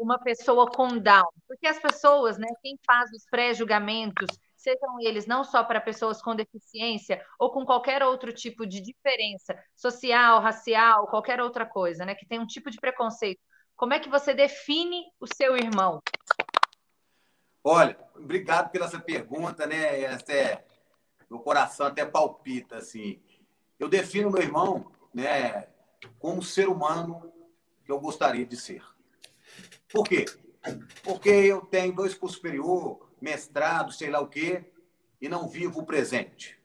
[0.00, 1.28] uma pessoa com Down?
[1.46, 6.34] Porque as pessoas, né, quem faz os pré-julgamentos, sejam eles não só para pessoas com
[6.34, 12.26] deficiência ou com qualquer outro tipo de diferença social, racial, qualquer outra coisa, né, que
[12.26, 13.40] tem um tipo de preconceito,
[13.76, 16.02] como é que você define o seu irmão?
[17.64, 20.02] Olha, obrigado pela essa pergunta, né?
[20.02, 20.64] Essa é,
[21.30, 23.22] meu coração até palpita, assim.
[23.78, 25.66] Eu defino meu irmão, né,
[26.18, 27.32] como ser humano
[27.82, 28.84] que eu gostaria de ser.
[29.92, 30.24] Por quê?
[31.02, 34.64] Porque eu tenho dois cursos superior, mestrado, sei lá o quê,
[35.20, 36.58] e não vivo o presente.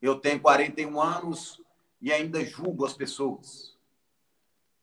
[0.00, 1.62] Eu tenho 41 anos
[2.00, 3.76] e ainda julgo as pessoas.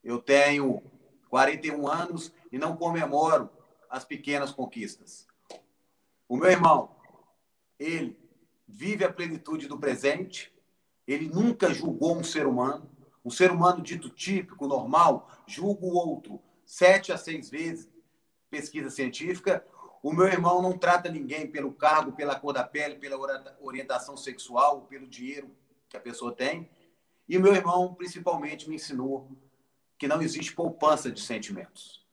[0.03, 0.81] Eu tenho
[1.29, 3.49] 41 anos e não comemoro
[3.89, 5.27] as pequenas conquistas.
[6.27, 6.95] O meu irmão,
[7.77, 8.17] ele
[8.67, 10.51] vive a plenitude do presente,
[11.05, 12.89] ele nunca julgou um ser humano,
[13.23, 17.89] um ser humano dito típico, normal, julga o outro sete a seis vezes,
[18.49, 19.61] pesquisa científica.
[20.01, 23.17] O meu irmão não trata ninguém pelo cargo, pela cor da pele, pela
[23.59, 25.51] orientação sexual, pelo dinheiro
[25.89, 26.69] que a pessoa tem.
[27.27, 29.29] E o meu irmão, principalmente, me ensinou
[29.97, 32.05] que não existe poupança de sentimentos.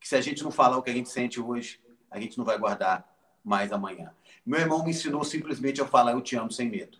[0.00, 1.78] Que se a gente não falar o que a gente sente hoje,
[2.10, 3.06] a gente não vai guardar
[3.44, 4.16] mais amanhã.
[4.46, 6.96] Meu irmão me ensinou simplesmente a falar eu te amo sem medo.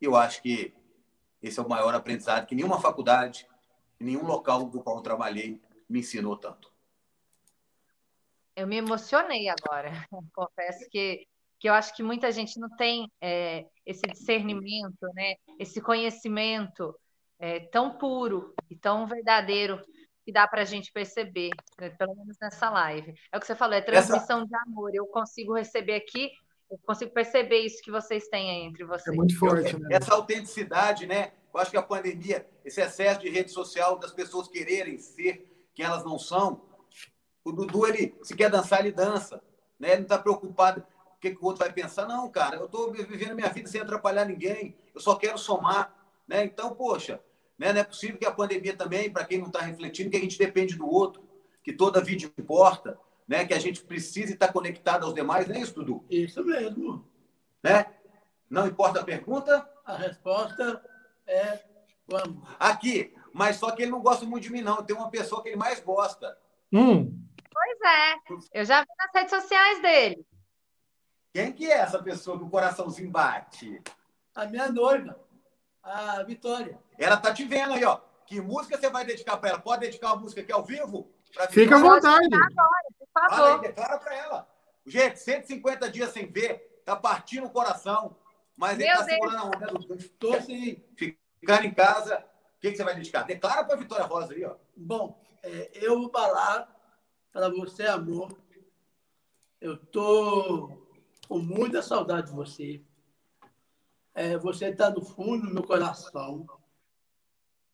[0.00, 0.72] Eu acho que
[1.42, 3.44] esse é o maior aprendizado que nenhuma faculdade,
[3.98, 6.72] nenhum local do qual eu trabalhei me ensinou tanto.
[8.54, 9.90] Eu me emocionei agora.
[10.34, 11.26] Confesso que,
[11.58, 15.36] que eu acho que muita gente não tem é, esse discernimento, né?
[15.58, 16.94] esse conhecimento
[17.38, 19.80] é, tão puro e tão verdadeiro
[20.24, 23.14] que dá para a gente perceber, né, pelo menos nessa live.
[23.32, 24.46] É o que você falou, é transmissão Essa...
[24.46, 24.94] de amor.
[24.94, 26.30] Eu consigo receber aqui,
[26.70, 29.14] eu consigo perceber isso que vocês têm aí entre vocês.
[29.14, 29.78] É muito forte.
[29.78, 29.88] Né?
[29.90, 31.32] Essa autenticidade, né?
[31.52, 35.48] Eu acho que a pandemia, esse excesso de rede social, das pessoas quererem ser
[35.78, 36.60] quem elas não são.
[37.44, 39.40] O Dudu, ele, se quer dançar, ele dança.
[39.78, 39.90] Né?
[39.90, 40.84] Ele não está preocupado
[41.16, 42.04] o que, que o outro vai pensar.
[42.04, 44.76] Não, cara, eu estou vivendo minha vida sem atrapalhar ninguém.
[44.92, 45.94] Eu só quero somar.
[46.26, 46.44] Né?
[46.44, 47.22] Então, poxa,
[47.56, 47.72] né?
[47.72, 50.36] Não é possível que a pandemia também, para quem não está refletindo, que a gente
[50.36, 51.22] depende do outro,
[51.62, 53.46] que toda vida importa, né?
[53.46, 56.04] que a gente precisa estar conectado aos demais, não é isso, Dudu?
[56.10, 57.08] Isso mesmo.
[57.62, 57.86] Né?
[58.50, 59.64] Não importa a pergunta?
[59.84, 60.84] A resposta
[61.24, 61.60] é
[62.08, 62.42] vamos.
[62.58, 64.82] Aqui, mas só que ele não gosta muito de mim, não.
[64.82, 66.36] Tem uma pessoa que ele mais gosta.
[66.72, 67.18] Hum.
[67.52, 68.60] Pois é.
[68.60, 70.26] Eu já vi nas redes sociais dele.
[71.32, 73.82] Quem que é essa pessoa que o coraçãozinho bate?
[74.34, 75.18] A minha noiva
[75.88, 76.78] a Vitória.
[76.98, 78.00] Ela tá te vendo aí, ó.
[78.26, 79.58] Que música você vai dedicar para ela?
[79.58, 81.10] Pode dedicar uma música aqui ao vivo?
[81.50, 82.26] Fica à vontade.
[82.34, 83.30] Agora, por favor.
[83.30, 84.48] Fala aí, declara para ela.
[84.86, 88.16] Gente, 150 dias sem ver, tá partindo o coração,
[88.56, 89.14] mas Meu ele tá Deus.
[89.14, 89.66] segurando a onda
[90.18, 92.24] do assim, ficando em casa.
[92.58, 93.22] O que, que você vai dedicar?
[93.22, 94.56] Declara para Vitória Rosa aí, ó.
[94.76, 96.68] Bom, é, eu vou falar
[97.32, 98.36] para você, amor.
[99.60, 100.86] Eu tô
[101.28, 102.82] com muita saudade de você
[104.18, 106.44] é, você está no fundo do meu coração.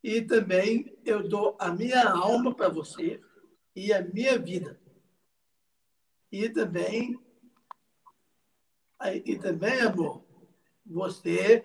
[0.02, 3.18] E também eu dou a minha alma para você
[3.74, 4.78] e a minha vida.
[6.30, 7.18] E também,
[9.24, 10.22] e também, amor,
[10.84, 11.64] você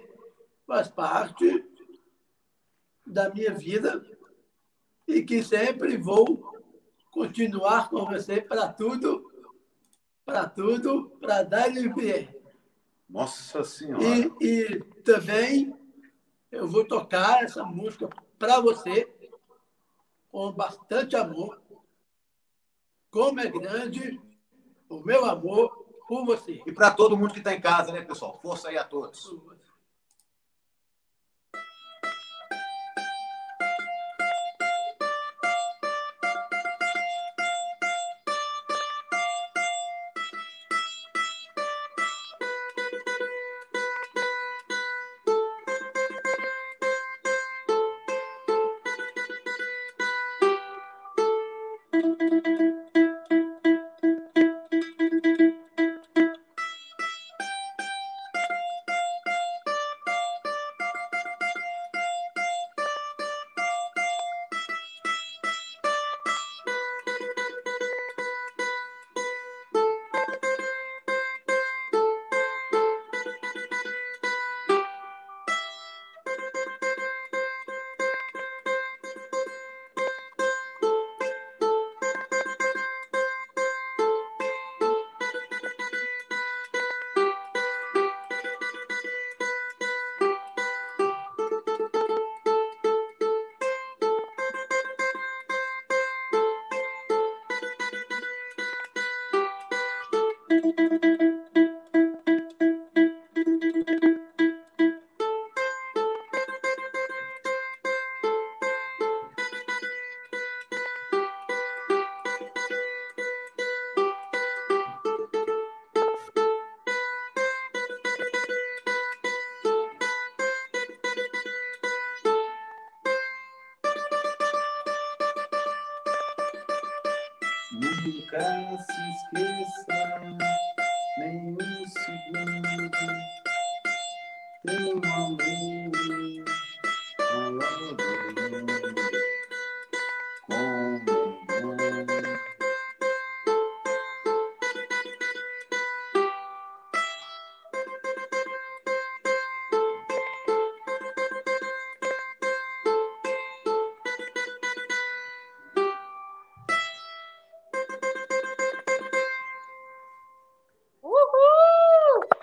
[0.66, 1.69] faz parte
[3.10, 4.06] da minha vida
[5.08, 6.54] e que sempre vou
[7.12, 9.32] continuar com você para tudo,
[10.24, 12.36] para tudo, para dar e vier.
[13.10, 14.04] Nossa Senhora!
[14.04, 15.76] E, e também
[16.52, 19.12] eu vou tocar essa música para você,
[20.32, 21.60] com bastante amor,
[23.10, 24.22] como é grande
[24.88, 26.62] o meu amor por você.
[26.66, 28.40] E para todo mundo que está em casa, né, pessoal?
[28.42, 29.36] Força aí a todos.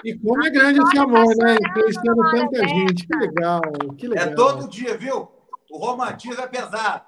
[0.06, 1.56] E como é grande esse amor, né?
[1.68, 3.04] Influenciando tanta gente.
[3.08, 3.60] Que legal,
[3.98, 4.24] que legal.
[4.24, 5.26] É todo dia, viu?
[5.68, 7.02] O romantismo é pesado.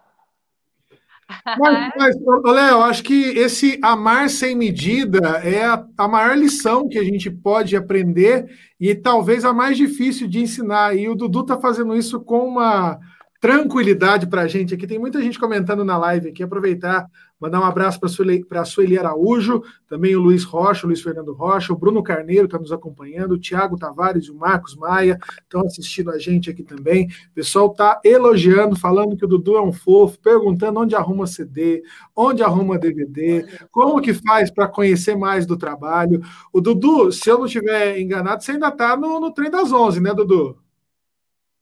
[1.56, 6.98] Mas, mas Léo, acho que esse amar sem medida é a, a, maior lição que
[6.98, 8.46] a gente pode aprender
[8.80, 10.96] e talvez a mais difícil de ensinar.
[10.96, 12.98] E o Dudu está fazendo isso com uma
[13.40, 14.87] tranquilidade para a gente aqui.
[14.87, 16.42] Tem muita gente comentando na live aqui.
[16.42, 17.07] Aproveitar,
[17.40, 21.72] mandar um abraço para a Sueli Araújo, também o Luiz Rocha, o Luiz Fernando Rocha,
[21.72, 26.11] o Bruno Carneiro está nos acompanhando, o Tiago Tavares e o Marcos Maia estão assistindo
[26.11, 27.07] a gente aqui também.
[27.31, 31.83] O pessoal está elogiando, falando que o Dudu é um fofo, perguntando onde arruma CD,
[32.16, 36.20] onde arruma DVD, como que faz para conhecer mais do trabalho.
[36.53, 40.01] O Dudu, se eu não estiver enganado, você ainda está no, no trem das 11,
[40.01, 40.59] né, Dudu?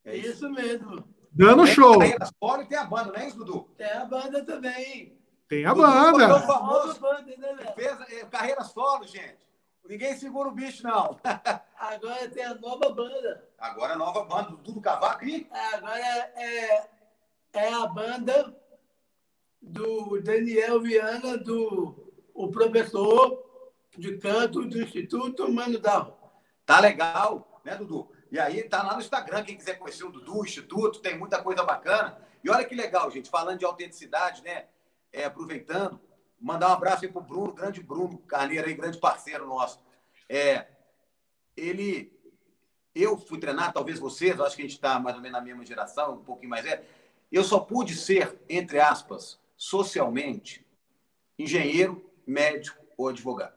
[0.03, 1.16] É isso mesmo.
[1.37, 1.99] Dando tem show.
[1.99, 3.69] Tem a tem a banda, não é isso, Dudu?
[3.77, 5.15] Tem a banda também.
[5.47, 6.35] Tem a banda.
[6.35, 9.37] O famoso banda, né, fez é, carreira solo, gente.
[9.87, 11.17] Ninguém segura o bicho, não.
[11.79, 13.47] Agora tem a nova banda.
[13.57, 15.47] Agora a nova banda do Dudu Cavaco e?
[15.53, 16.89] É, agora é,
[17.53, 18.55] é a banda
[19.61, 23.43] do Daniel Viana, do o professor
[23.97, 26.41] de canto do Instituto Mano Dal.
[26.65, 28.11] Tá legal, né, Dudu?
[28.31, 31.41] E aí tá lá no Instagram, quem quiser conhecer o Dudu, o Instituto, tem muita
[31.41, 32.17] coisa bacana.
[32.43, 34.65] E olha que legal, gente, falando de autenticidade, né?
[35.11, 35.99] É, aproveitando,
[36.39, 39.79] mandar um abraço aí pro Bruno, grande Bruno Carneiro aí, grande parceiro nosso.
[40.27, 40.67] É,
[41.55, 42.13] ele,
[42.93, 45.65] eu fui treinar, talvez vocês, acho que a gente está mais ou menos na mesma
[45.65, 46.85] geração, um pouquinho mais é.
[47.31, 50.65] Eu só pude ser, entre aspas, socialmente,
[51.39, 53.55] engenheiro, médico ou advogado.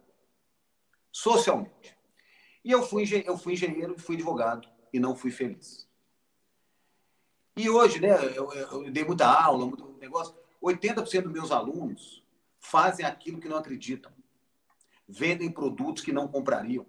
[1.12, 1.96] Socialmente.
[2.64, 5.88] E eu fui, eu fui engenheiro fui advogado e não fui feliz.
[7.56, 10.34] E hoje, né, eu, eu dei muita aula, muito negócio.
[10.62, 12.22] 80% dos meus alunos
[12.58, 14.12] fazem aquilo que não acreditam.
[15.08, 16.86] Vendem produtos que não comprariam.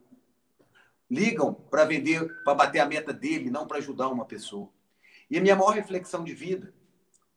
[1.10, 4.70] Ligam para vender, para bater a meta dele, não para ajudar uma pessoa.
[5.30, 6.74] E a minha maior reflexão de vida,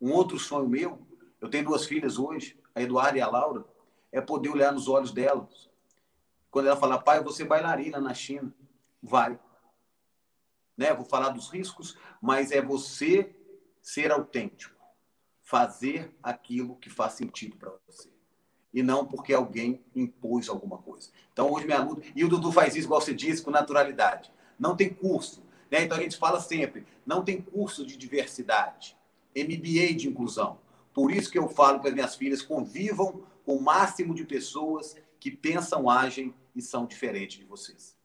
[0.01, 1.01] um outro sonho meu,
[1.41, 3.64] eu tenho duas filhas hoje, a Eduarda e a Laura,
[4.12, 5.68] é poder olhar nos olhos delas
[6.55, 8.55] quando ela fala, pai, eu vou bailarina na China.
[9.03, 9.37] Vai.
[10.77, 10.95] Né?
[10.95, 13.35] Vou falar dos riscos, mas é você
[13.83, 14.81] ser autêntico.
[15.43, 18.09] Fazer aquilo que faz sentido para você.
[18.73, 21.11] E não porque alguém impôs alguma coisa.
[21.33, 22.07] Então, hoje minha luta.
[22.15, 24.33] E o Dudu faz isso, igual você disse, com naturalidade.
[24.57, 25.43] Não tem curso.
[25.69, 25.83] Né?
[25.83, 28.97] Então, a gente fala sempre: não tem curso de diversidade.
[29.37, 30.61] MBA de inclusão.
[30.93, 34.97] Por isso que eu falo para as minhas filhas, convivam com o máximo de pessoas
[35.25, 37.97] que pensam, agem e são diferentes de vocês.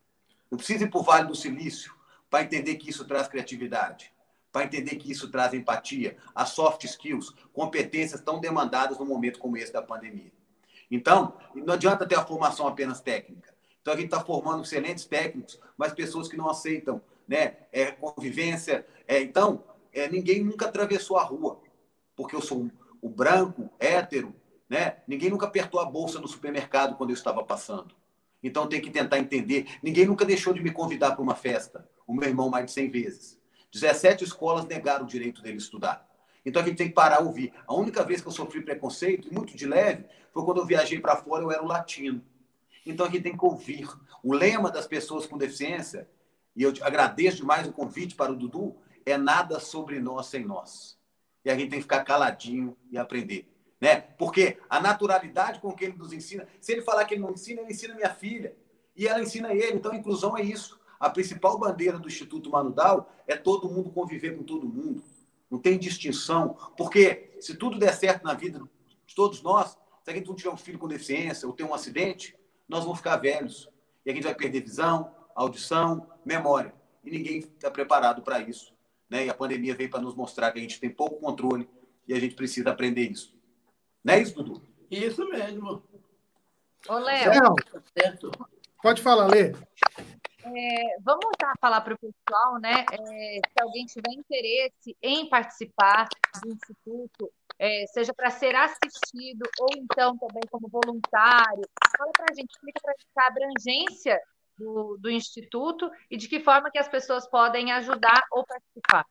[0.50, 1.94] Não precisa ir para o Vale do Silício
[2.30, 4.14] para entender que isso traz criatividade,
[4.54, 9.58] para entender que isso traz empatia, as soft skills, competências tão demandadas no momento como
[9.58, 10.32] esse da pandemia.
[10.90, 13.54] Então, não adianta ter a formação apenas técnica.
[13.82, 18.88] Então, a gente está formando excelentes técnicos, mas pessoas que não aceitam né, é, convivência.
[19.06, 21.62] É, então, é, ninguém nunca atravessou a rua,
[22.16, 24.34] porque eu sou o branco, hétero,
[24.70, 24.98] né?
[25.08, 27.96] Ninguém nunca apertou a bolsa no supermercado quando eu estava passando.
[28.42, 29.68] Então tem que tentar entender.
[29.82, 31.90] Ninguém nunca deixou de me convidar para uma festa.
[32.06, 33.40] O meu irmão mais de 100 vezes.
[33.74, 36.08] 17 escolas negaram o direito dele estudar.
[36.46, 37.52] Então a gente tem que parar ouvir.
[37.68, 41.18] A única vez que eu sofri preconceito, muito de leve, foi quando eu viajei para
[41.18, 42.24] fora, eu era um latino.
[42.86, 43.88] Então a gente tem que ouvir.
[44.24, 46.08] O lema das pessoas com deficiência,
[46.56, 50.98] e eu agradeço demais o convite para o Dudu, é nada sobre nós sem nós.
[51.44, 53.50] E a gente tem que ficar caladinho e aprender
[53.80, 54.02] né?
[54.18, 57.62] Porque a naturalidade com que ele nos ensina, se ele falar que ele não ensina,
[57.62, 58.56] ele ensina minha filha
[58.96, 59.78] e ela ensina ele.
[59.78, 60.80] Então, inclusão é isso.
[61.00, 65.02] A principal bandeira do Instituto Manudal é todo mundo conviver com todo mundo.
[65.50, 68.62] Não tem distinção, porque se tudo der certo na vida
[69.08, 71.74] de todos nós, se a gente não tiver um filho com deficiência ou ter um
[71.74, 72.36] acidente,
[72.68, 73.70] nós vamos ficar velhos
[74.06, 76.74] e a gente vai perder visão, audição, memória.
[77.04, 78.74] E ninguém está preparado para isso.
[79.10, 79.26] Né?
[79.26, 81.68] E a pandemia veio para nos mostrar que a gente tem pouco controle
[82.08, 83.39] e a gente precisa aprender isso.
[84.10, 84.62] Não é isso, Dudu?
[84.90, 85.84] Isso mesmo.
[86.88, 87.32] Ô, Léo.
[87.96, 88.32] Certo.
[88.82, 89.52] Pode falar, Lê.
[89.52, 92.86] É, vamos voltar a falar para o pessoal, né?
[92.92, 96.08] É, se alguém tiver interesse em participar
[96.42, 101.62] do Instituto, é, seja para ser assistido ou então também como voluntário,
[101.96, 104.20] fala para a gente, explica para a abrangência
[104.58, 109.06] do, do Instituto e de que forma que as pessoas podem ajudar ou participar.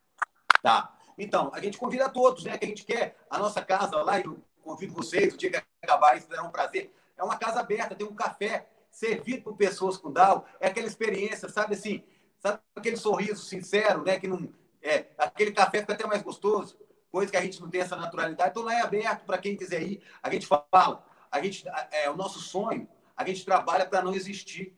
[0.60, 0.98] Tá.
[1.16, 2.56] Então, a gente convida todos, né?
[2.58, 6.18] Que a gente quer a nossa casa lá, eu convido vocês, o dia que acabar
[6.18, 6.92] isso será um prazer.
[7.16, 10.44] É uma casa aberta, tem um café servido por pessoas com Down.
[10.60, 12.04] É aquela experiência, sabe assim,
[12.38, 14.20] sabe aquele sorriso sincero, né?
[14.20, 14.52] Que não,
[14.82, 16.78] é, aquele café fica até mais gostoso,
[17.10, 18.50] coisa que a gente não tem essa naturalidade.
[18.50, 20.02] Então lá é aberto para quem quiser ir.
[20.22, 24.76] A gente fala, a gente, é o nosso sonho, a gente trabalha para não existir.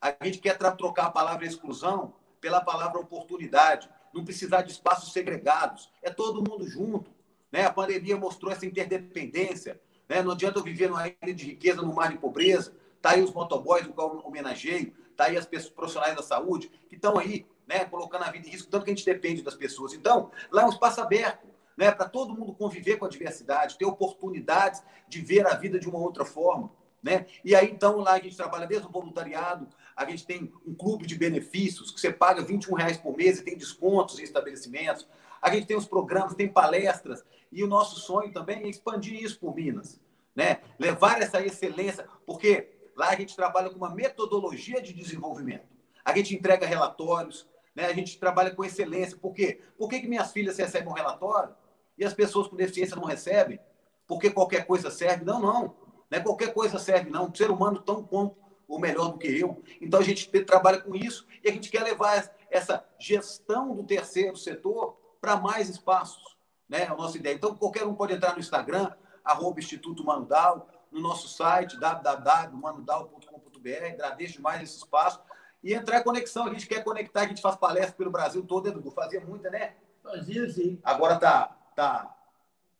[0.00, 5.90] A gente quer trocar a palavra exclusão pela palavra oportunidade, não precisar de espaços segregados.
[6.02, 7.15] É todo mundo junto.
[7.50, 7.64] Né?
[7.64, 9.80] A pandemia mostrou essa interdependência.
[10.08, 10.22] Né?
[10.22, 12.74] Não adianta eu viver numa ilha de riqueza, no mar de pobreza.
[12.96, 14.92] Está aí os motoboys, o qual homenageio.
[15.10, 18.50] Está aí as pessoas profissionais da saúde que estão aí né, colocando a vida em
[18.50, 19.92] risco, tanto que a gente depende das pessoas.
[19.92, 23.84] Então, lá é um espaço aberto né, para todo mundo conviver com a diversidade, ter
[23.84, 26.70] oportunidades de ver a vida de uma outra forma.
[27.02, 27.26] Né?
[27.44, 31.06] E aí, então, lá a gente trabalha desde o voluntariado, a gente tem um clube
[31.06, 35.06] de benefícios, que você paga 21 reais por mês e tem descontos em estabelecimentos.
[35.40, 39.38] A gente tem os programas, tem palestras, e o nosso sonho também é expandir isso
[39.38, 40.00] por Minas,
[40.34, 40.60] né?
[40.78, 45.66] Levar essa excelência, porque lá a gente trabalha com uma metodologia de desenvolvimento.
[46.04, 47.86] A gente entrega relatórios, né?
[47.86, 49.16] A gente trabalha com excelência.
[49.16, 49.60] Por quê?
[49.76, 51.54] Por que, que minhas filhas recebem um relatório
[51.98, 53.60] e as pessoas com deficiência não recebem?
[54.06, 55.24] Porque qualquer coisa serve?
[55.24, 55.76] Não, não.
[56.08, 57.26] Não é qualquer coisa serve, não.
[57.26, 58.36] Um ser humano tão quanto
[58.68, 59.62] ou melhor do que eu.
[59.80, 64.36] Então a gente trabalha com isso e a gente quer levar essa gestão do terceiro
[64.36, 64.96] setor
[65.26, 66.36] para mais espaços
[66.68, 66.82] né?
[66.82, 67.34] É a nossa ideia.
[67.34, 68.92] Então, qualquer um pode entrar no Instagram,
[69.24, 75.20] arroba Instituto Manudal, no nosso site, www.manudal.com.br, agradeço demais esse espaço,
[75.62, 76.46] e entrar em conexão.
[76.46, 78.90] A gente quer conectar, a gente faz palestra pelo Brasil todo, Edu?
[78.90, 79.76] Fazia muita, né?
[80.02, 80.78] Fazia, sim.
[80.84, 82.14] Agora tá, tá,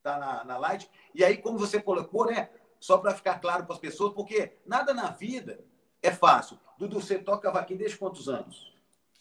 [0.03, 0.91] tá na, na light.
[1.15, 2.51] E aí, como você colocou, né?
[2.79, 5.65] Só para ficar claro para as pessoas, porque nada na vida
[6.03, 6.61] é fácil.
[6.79, 8.73] Dudu, você toca cavaquinho desde quantos anos?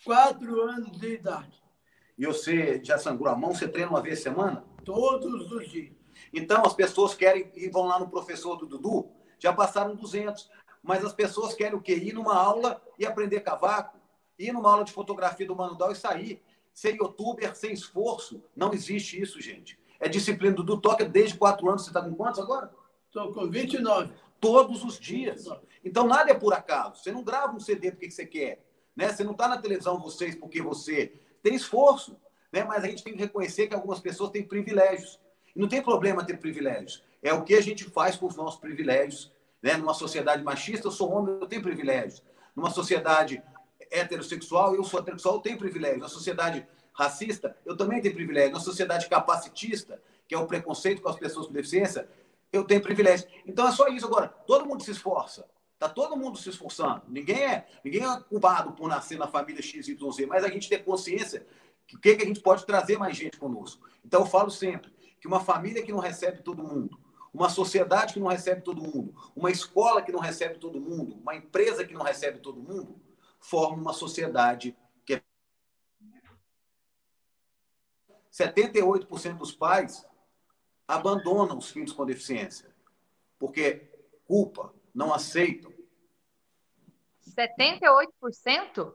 [0.04, 1.65] Quatro anos de idade
[2.18, 4.66] e você já sangrou a mão, você treina uma vez por semana?
[4.84, 5.94] Todos os dias.
[6.34, 9.10] Então, as pessoas querem e vão lá no professor do Dudu,
[9.40, 10.50] já passaram 200,
[10.82, 11.96] mas as pessoas querem o quê?
[11.96, 13.98] Ir numa aula e aprender cavaco,
[14.38, 16.42] ir numa aula de fotografia do Manudal e sair.
[16.74, 19.80] Ser youtuber sem esforço, não existe isso, gente.
[19.98, 20.54] É disciplina.
[20.54, 22.70] Dudu toca desde 4 anos, você está com quantos agora?
[23.08, 24.12] Estou com 29.
[24.42, 25.46] Todos os dias.
[25.86, 27.02] Então, nada é por acaso.
[27.02, 28.66] Você não grava um CD porque você quer.
[28.94, 29.08] Né?
[29.08, 32.18] Você não está na televisão, vocês, porque você tem esforço,
[32.52, 32.64] né?
[32.64, 35.20] mas a gente tem que reconhecer que algumas pessoas têm privilégios.
[35.56, 37.04] E não tem problema ter privilégios.
[37.22, 39.32] É o que a gente faz com os nossos privilégios.
[39.62, 39.78] Né?
[39.78, 42.24] Numa sociedade machista, eu sou homem, eu tenho privilégios.
[42.56, 43.44] Numa sociedade
[43.92, 46.02] heterossexual, eu sou heterossexual, eu tenho privilégios.
[46.02, 48.54] Na sociedade racista, eu também tenho privilégios.
[48.54, 52.10] Na sociedade capacitista, que é o preconceito com as pessoas com deficiência,
[52.52, 53.30] eu tenho privilégios.
[53.46, 54.30] Então é só isso agora.
[54.48, 55.46] Todo mundo se esforça.
[55.76, 57.04] Está todo mundo se esforçando.
[57.08, 61.46] Ninguém é, ninguém é culpado por nascer na família XYZ, mas a gente tem consciência
[61.86, 63.88] que o que, que a gente pode trazer mais gente conosco.
[64.04, 67.00] Então eu falo sempre que que uma família que não recebe todo mundo,
[67.34, 71.36] uma sociedade que não recebe todo mundo, uma escola que não recebe todo mundo, uma
[71.36, 73.02] empresa que não recebe todo mundo,
[73.40, 75.24] forma uma sociedade que é
[78.32, 80.06] 78% dos pais
[80.88, 82.70] abandonam os filhos com deficiência,
[83.40, 83.90] porque
[84.28, 85.72] culpa, não aceitam.
[87.38, 88.94] 78%?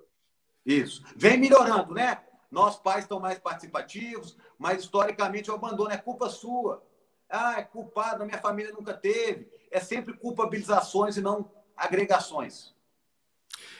[0.64, 1.05] Isso.
[1.14, 2.24] Vem melhorando, né?
[2.51, 6.84] Nós pais estão mais participativos, mas historicamente o abandono é culpa sua.
[7.28, 9.48] Ah, é culpado, minha família nunca teve.
[9.70, 12.74] É sempre culpabilizações e não agregações.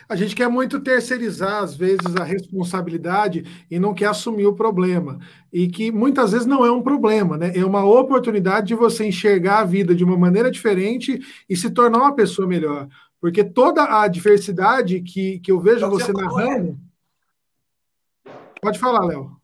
[0.09, 5.21] A gente quer muito terceirizar, às vezes, a responsabilidade e não quer assumir o problema.
[5.53, 7.53] E que muitas vezes não é um problema, né?
[7.55, 11.99] É uma oportunidade de você enxergar a vida de uma maneira diferente e se tornar
[11.99, 12.89] uma pessoa melhor.
[13.21, 16.79] Porque toda a diversidade que, que eu vejo então, você, você narrando.
[18.61, 19.41] Pode falar, Léo.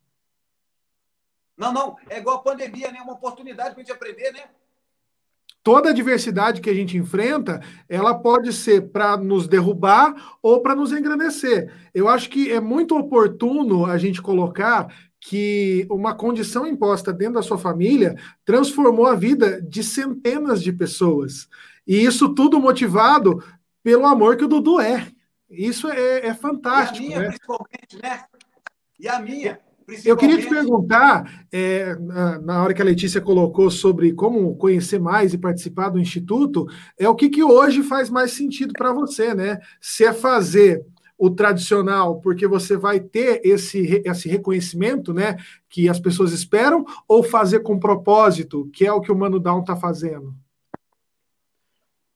[1.57, 3.01] Não, não, é igual a pandemia, né?
[3.01, 4.43] Uma oportunidade para a gente aprender, né?
[5.67, 10.77] Toda a diversidade que a gente enfrenta, ela pode ser para nos derrubar ou para
[10.77, 11.73] nos engrandecer.
[11.93, 14.87] Eu acho que é muito oportuno a gente colocar
[15.19, 18.15] que uma condição imposta dentro da sua família
[18.45, 21.49] transformou a vida de centenas de pessoas.
[21.85, 23.43] E isso tudo motivado
[23.83, 25.09] pelo amor que o Dudu é.
[25.51, 27.03] Isso é, é fantástico.
[27.03, 27.27] E a minha, né?
[27.27, 28.25] principalmente, né?
[29.01, 29.59] E a minha.
[30.05, 31.95] Eu queria te perguntar, é,
[32.43, 36.67] na hora que a Letícia colocou sobre como conhecer mais e participar do Instituto,
[36.99, 39.61] é o que, que hoje faz mais sentido para você, né?
[39.81, 40.85] Se é fazer
[41.17, 45.37] o tradicional, porque você vai ter esse, esse reconhecimento, né,
[45.69, 49.61] que as pessoas esperam, ou fazer com propósito, que é o que o Mano Down
[49.61, 50.35] está fazendo?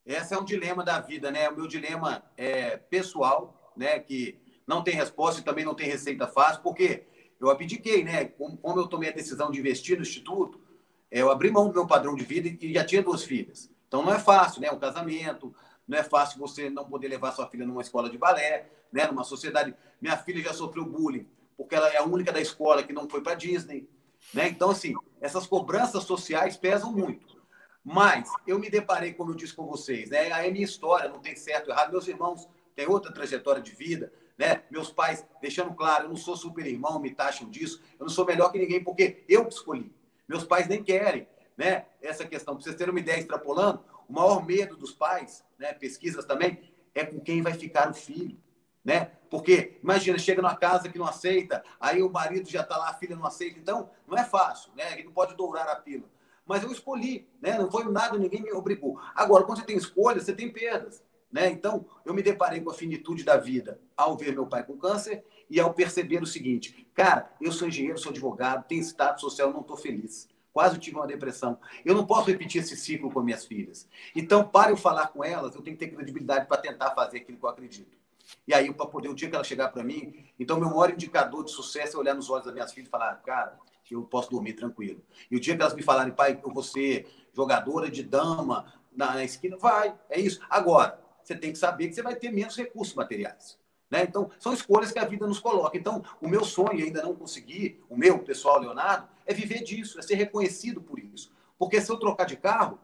[0.05, 1.49] Esse é um dilema da vida, né?
[1.49, 6.27] O meu dilema é pessoal, né, que não tem resposta e também não tem receita
[6.27, 7.07] fácil, porque
[7.41, 8.25] eu abdiquei, né?
[8.25, 10.61] Como, como eu tomei a decisão de investir no instituto,
[11.09, 13.69] eu abri mão do meu padrão de vida e já tinha duas filhas.
[13.87, 14.71] Então não é fácil, né?
[14.71, 15.53] Um casamento,
[15.87, 19.07] não é fácil você não poder levar sua filha numa escola de balé, né?
[19.07, 19.75] Numa sociedade.
[19.99, 21.27] Minha filha já sofreu bullying
[21.57, 23.89] porque ela é a única da escola que não foi para Disney,
[24.33, 24.47] né?
[24.47, 27.41] Então assim, essas cobranças sociais pesam muito.
[27.83, 30.31] Mas eu me deparei, como eu disse com vocês, né?
[30.31, 31.91] A minha história não tem certo ou errado.
[31.91, 34.63] Meus irmãos têm outra trajetória de vida né?
[34.71, 38.25] Meus pais deixando claro, eu não sou super irmão, me taxam disso, eu não sou
[38.25, 39.93] melhor que ninguém porque eu escolhi.
[40.27, 41.85] Meus pais nem querem, né?
[42.01, 45.73] Essa questão, para vocês terem uma ideia extrapolando, o maior medo dos pais, né?
[45.73, 46.59] Pesquisas também,
[46.95, 48.35] é com quem vai ficar o filho,
[48.83, 49.11] né?
[49.29, 52.95] Porque imagina, chega numa casa que não aceita, aí o marido já está lá, a
[52.95, 54.93] filha não aceita, então não é fácil, né?
[54.93, 56.09] Ele não pode dourar a pílula.
[56.47, 57.59] Mas eu escolhi, né?
[57.59, 58.99] Não foi nada, ninguém me obrigou.
[59.13, 61.03] Agora, quando você tem escolha, você tem perdas.
[61.31, 61.49] Né?
[61.49, 65.23] Então, eu me deparei com a finitude da vida ao ver meu pai com câncer
[65.49, 69.61] e ao perceber o seguinte: cara, eu sou engenheiro, sou advogado, tenho status social, não
[69.61, 70.29] estou feliz.
[70.51, 71.57] Quase tive uma depressão.
[71.85, 73.87] Eu não posso repetir esse ciclo com minhas filhas.
[74.13, 77.37] Então, para eu falar com elas, eu tenho que ter credibilidade para tentar fazer aquilo
[77.37, 77.97] que eu acredito.
[78.45, 81.45] E aí, para poder, o dia que ela chegar para mim, então, meu maior indicador
[81.45, 83.57] de sucesso é olhar nos olhos das minhas filhas e falar: cara,
[83.93, 85.01] eu posso dormir tranquilo.
[85.29, 89.23] E o dia que elas me falarem, pai, eu vou ser jogadora de dama na
[89.23, 90.41] esquina, vai, é isso.
[90.49, 90.99] Agora,
[91.31, 93.57] você tem que saber que você vai ter menos recursos materiais.
[93.89, 94.03] Né?
[94.03, 95.77] Então, são escolhas que a vida nos coloca.
[95.77, 100.01] Então, o meu sonho, ainda não consegui, o meu, pessoal Leonardo, é viver disso, é
[100.01, 101.31] ser reconhecido por isso.
[101.57, 102.79] Porque se eu trocar de carro,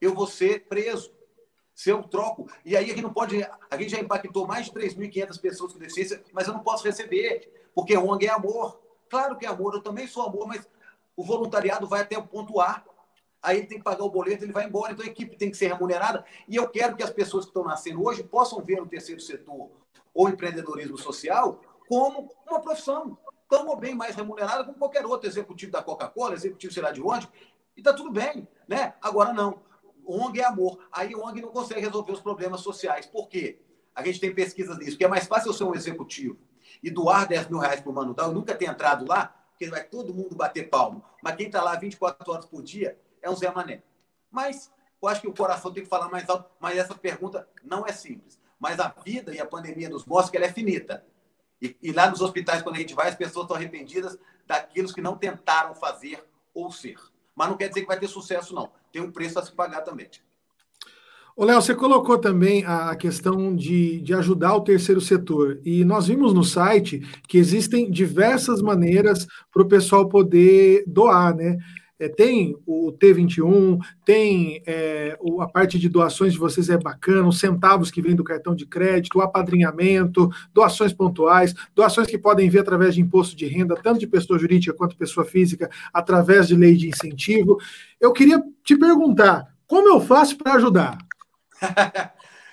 [0.00, 1.10] eu vou ser preso.
[1.74, 3.42] Se eu troco, e aí a gente não pode.
[3.70, 7.68] A gente já impactou mais de 3.500 pessoas com deficiência, mas eu não posso receber,
[7.74, 8.80] porque ONG é amor.
[9.10, 10.66] Claro que é amor, eu também sou amor, mas
[11.14, 12.82] o voluntariado vai até o ponto A
[13.46, 15.56] aí ele tem que pagar o boleto, ele vai embora, então a equipe tem que
[15.56, 16.24] ser remunerada.
[16.48, 19.70] E eu quero que as pessoas que estão nascendo hoje possam ver o terceiro setor
[20.12, 23.16] ou empreendedorismo social como uma profissão
[23.48, 27.28] tão bem mais remunerada como qualquer outro executivo da Coca-Cola, executivo sei lá de onde,
[27.76, 28.94] e está tudo bem, né?
[29.00, 29.60] Agora não.
[30.04, 30.78] ONG é amor.
[30.90, 33.06] Aí ONG não consegue resolver os problemas sociais.
[33.06, 33.60] Por quê?
[33.94, 36.36] A gente tem pesquisas disso, porque é mais fácil eu ser um executivo
[36.82, 39.70] e doar 10 mil reais para o Mano Dal, eu nunca ter entrado lá, porque
[39.70, 41.04] vai todo mundo bater palmo.
[41.22, 43.82] Mas quem está lá 24 horas por dia é o Zé Mané.
[44.30, 44.70] Mas
[45.02, 47.92] eu acho que o coração tem que falar mais alto, mas essa pergunta não é
[47.92, 48.40] simples.
[48.58, 51.04] Mas a vida e a pandemia nos mostra que ela é finita.
[51.60, 55.00] E, e lá nos hospitais, quando a gente vai, as pessoas estão arrependidas daqueles que
[55.00, 56.24] não tentaram fazer
[56.54, 56.96] ou ser.
[57.34, 58.70] Mas não quer dizer que vai ter sucesso, não.
[58.92, 60.08] Tem um preço a se pagar também.
[61.36, 65.60] Ô, Léo, você colocou também a questão de, de ajudar o terceiro setor.
[65.66, 71.58] E nós vimos no site que existem diversas maneiras para o pessoal poder doar, né?
[71.98, 77.38] É, tem o T21, tem é, a parte de doações de vocês é bacana, os
[77.38, 82.60] centavos que vêm do cartão de crédito, o apadrinhamento, doações pontuais, doações que podem vir
[82.60, 86.76] através de imposto de renda, tanto de pessoa jurídica quanto pessoa física, através de lei
[86.76, 87.58] de incentivo.
[87.98, 90.98] Eu queria te perguntar, como eu faço para ajudar?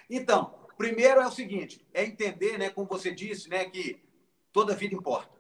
[0.10, 4.02] então, primeiro é o seguinte, é entender, né, como você disse, né, que
[4.54, 5.34] toda vida importa,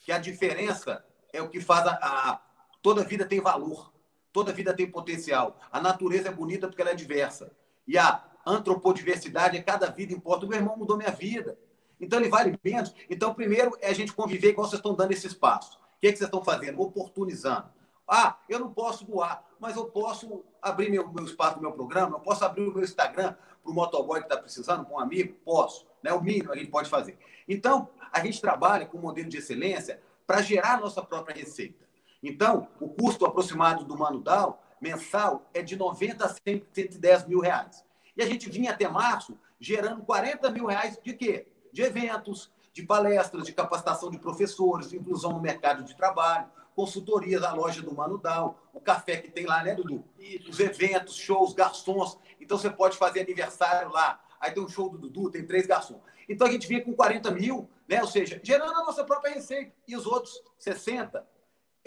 [0.00, 2.47] que a diferença é o que faz a, a
[2.88, 3.92] toda vida tem valor,
[4.32, 5.58] toda vida tem potencial.
[5.70, 7.52] A natureza é bonita porque ela é diversa.
[7.86, 10.46] E a antropodiversidade é cada vida importa.
[10.46, 11.58] O meu irmão mudou minha vida.
[12.00, 12.94] Então ele vale menos.
[13.10, 15.76] Então, primeiro é a gente conviver igual vocês estão dando esse espaço.
[15.76, 16.80] O que, é que vocês estão fazendo?
[16.80, 17.68] Oportunizando.
[18.08, 22.20] Ah, eu não posso doar, mas eu posso abrir meu, meu espaço meu programa, eu
[22.20, 25.34] posso abrir o meu Instagram para o motoboy que está precisando, para um amigo?
[25.44, 25.86] Posso.
[26.02, 26.10] Né?
[26.14, 27.18] O mínimo a gente pode fazer.
[27.46, 31.87] Então, a gente trabalha com um modelo de excelência para gerar a nossa própria receita.
[32.22, 37.84] Então, o custo aproximado do Mano Down, mensal, é de 90 a 110 mil reais.
[38.16, 41.46] E a gente vinha até março gerando 40 mil reais de quê?
[41.72, 47.40] De eventos, de palestras, de capacitação de professores, de inclusão no mercado de trabalho, consultorias
[47.40, 50.04] da loja do Mano Down, o café que tem lá, né, Dudu?
[50.48, 52.16] Os eventos, shows, garçons.
[52.40, 54.20] Então você pode fazer aniversário lá.
[54.40, 56.00] Aí tem um show do Dudu, tem três garçons.
[56.28, 58.00] Então a gente vinha com 40 mil, né?
[58.00, 59.72] Ou seja, gerando a nossa própria receita.
[59.88, 61.26] E os outros 60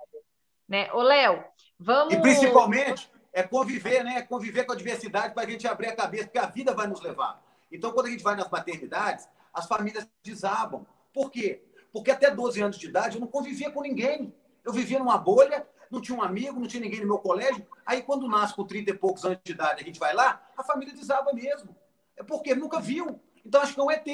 [0.67, 0.91] né?
[0.93, 1.43] Ô, Léo,
[1.79, 2.13] vamos.
[2.13, 4.21] E principalmente é conviver, né?
[4.21, 7.01] Conviver com a diversidade para a gente abrir a cabeça, porque a vida vai nos
[7.01, 7.43] levar.
[7.71, 10.85] Então, quando a gente vai nas maternidades, as famílias desabam.
[11.13, 11.63] Por quê?
[11.91, 14.33] Porque até 12 anos de idade eu não convivia com ninguém.
[14.63, 17.65] Eu vivia numa bolha, não tinha um amigo, não tinha ninguém no meu colégio.
[17.85, 20.63] Aí, quando nasce com 30 e poucos anos de idade, a gente vai lá, a
[20.63, 21.75] família desaba mesmo.
[22.15, 23.19] É porque nunca viu.
[23.45, 24.07] Então, acho que é um ET.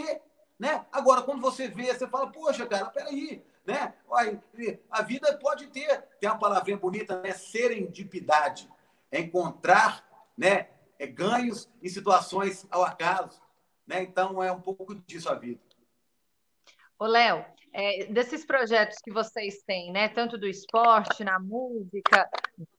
[0.62, 0.86] Né?
[0.92, 3.96] Agora, quando você vê, você fala, poxa, cara, peraí, né?
[4.92, 7.32] A vida pode ter, tem uma palavrinha bonita, né?
[7.32, 8.70] Serendipidade.
[9.12, 10.08] É encontrar
[10.38, 13.42] né, é ganhos em situações ao acaso.
[13.88, 14.04] Né?
[14.04, 15.60] Então, é um pouco disso a vida.
[17.00, 17.44] Ô, Léo,
[17.74, 22.30] é, desses projetos que vocês têm, né, tanto do esporte, na música,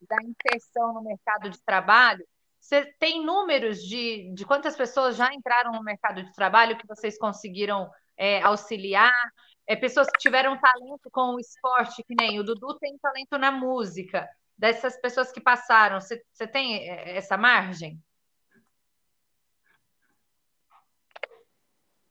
[0.09, 2.25] da inserção no mercado de trabalho,
[2.63, 7.19] você tem números de, de quantas pessoas já entraram no mercado de trabalho que vocês
[7.19, 9.13] conseguiram é, auxiliar?
[9.67, 13.51] É, pessoas que tiveram talento com o esporte, que nem o Dudu tem talento na
[13.51, 14.29] música.
[14.57, 18.01] Dessas pessoas que passaram, você, você tem é, essa margem?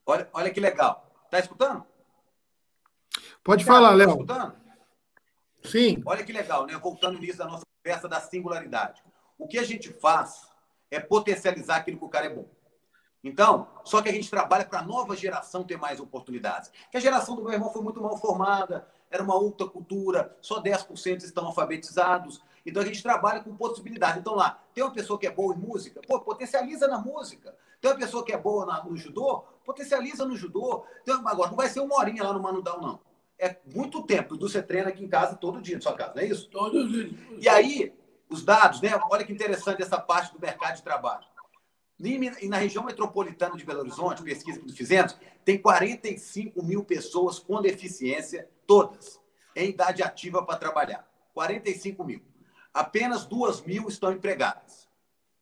[0.05, 1.09] Olha, olha que legal.
[1.29, 1.85] Tá escutando?
[3.41, 4.07] Pode tá, falar, tá Léo.
[4.07, 4.61] Tá escutando?
[5.63, 6.03] Sim.
[6.05, 6.77] Olha que legal, né?
[6.77, 9.01] Voltando nisso da nossa conversa da singularidade.
[9.41, 10.47] O que a gente faz
[10.91, 12.45] é potencializar aquilo que o cara é bom.
[13.23, 16.71] Então, só que a gente trabalha para a nova geração ter mais oportunidades.
[16.91, 20.61] Que a geração do meu irmão foi muito mal formada, era uma outra cultura, só
[20.61, 22.39] 10% estão alfabetizados.
[22.63, 24.19] Então a gente trabalha com possibilidades.
[24.19, 27.55] Então lá, tem uma pessoa que é boa em música, pô, potencializa na música.
[27.81, 30.85] Tem uma pessoa que é boa no judô, potencializa no judô.
[31.01, 32.99] Então, agora, não vai ser uma horinha lá no Manudão, não.
[33.39, 34.37] É muito tempo.
[34.37, 36.47] Do você treina aqui em casa todo dia, na sua casa, não é isso?
[36.51, 37.11] Todo dia.
[37.39, 37.91] E aí,
[38.31, 38.89] os dados, né?
[39.09, 41.25] Olha que interessante essa parte do mercado de trabalho.
[41.99, 45.15] E na região metropolitana de Belo Horizonte, pesquisa que fizemos,
[45.45, 49.19] tem 45 mil pessoas com deficiência, todas,
[49.55, 51.07] em idade ativa para trabalhar.
[51.33, 52.23] 45 mil.
[52.73, 54.89] Apenas 2 mil estão empregadas.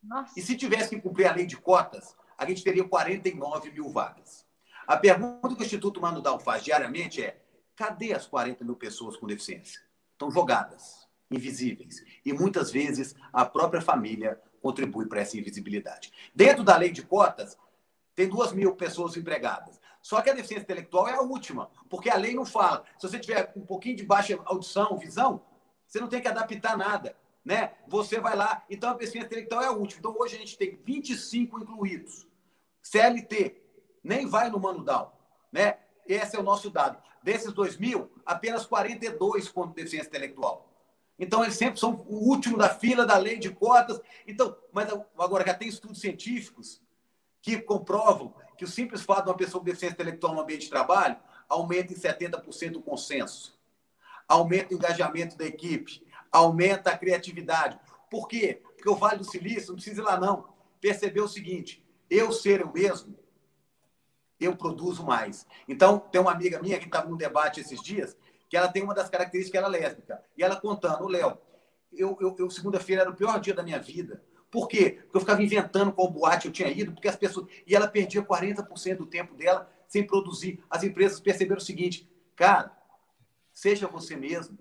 [0.03, 0.37] Nossa.
[0.37, 4.45] E se tivesse que cumprir a lei de cotas, a gente teria 49 mil vagas.
[4.87, 7.41] A pergunta que o Instituto Manudal faz diariamente é:
[7.75, 9.79] cadê as 40 mil pessoas com deficiência?
[10.13, 10.98] Estão jogadas,
[11.29, 12.03] invisíveis.
[12.25, 16.11] E muitas vezes a própria família contribui para essa invisibilidade.
[16.33, 17.57] Dentro da lei de cotas,
[18.15, 19.79] tem duas mil pessoas empregadas.
[20.01, 22.83] Só que a deficiência intelectual é a última, porque a lei não fala.
[22.97, 25.41] Se você tiver um pouquinho de baixa audição, visão,
[25.87, 27.15] você não tem que adaptar nada.
[27.43, 27.73] Né?
[27.87, 28.63] Você vai lá.
[28.69, 29.99] Então, a deficiência intelectual é a última.
[29.99, 32.27] Então, hoje a gente tem 25 incluídos.
[32.81, 33.61] CLT,
[34.03, 35.11] nem vai no Mano Down.
[35.51, 35.77] Né?
[36.05, 37.01] Esse é o nosso dado.
[37.21, 40.68] Desses 2 mil, apenas 42 com deficiência intelectual.
[41.19, 44.01] Então, eles sempre são o último da fila da lei de cotas.
[44.25, 46.81] Então, mas agora já tem estudos científicos
[47.41, 50.69] que comprovam que o simples fato de uma pessoa com deficiência intelectual no ambiente de
[50.69, 51.17] trabalho
[51.47, 53.57] aumenta em 70% o consenso,
[54.27, 57.79] aumenta o engajamento da equipe, aumenta a criatividade.
[58.09, 58.61] Por quê?
[58.75, 60.49] Porque o Vale do Silício, não precisa ir lá não,
[60.79, 63.17] percebeu o seguinte, eu ser eu mesmo,
[64.39, 65.45] eu produzo mais.
[65.67, 68.15] Então, tem uma amiga minha que estava num debate esses dias,
[68.49, 70.23] que ela tem uma das características que ela é lésbica.
[70.35, 71.37] E ela contando, Léo,
[71.93, 74.23] eu, eu, eu segunda-feira era o pior dia da minha vida.
[74.51, 74.99] Por quê?
[75.03, 77.47] Porque eu ficava inventando qual boate eu tinha ido, porque as pessoas.
[77.67, 80.63] E ela perdia 40% do tempo dela sem produzir.
[80.69, 82.75] As empresas perceberam o seguinte, cara,
[83.53, 84.57] seja você mesmo,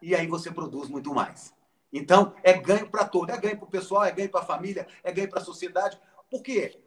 [0.00, 1.52] e aí você produz muito mais.
[1.92, 3.30] Então, é ganho para todo.
[3.30, 5.98] É ganho para o pessoal, é ganho para a família, é ganho para a sociedade.
[6.30, 6.80] Por quê?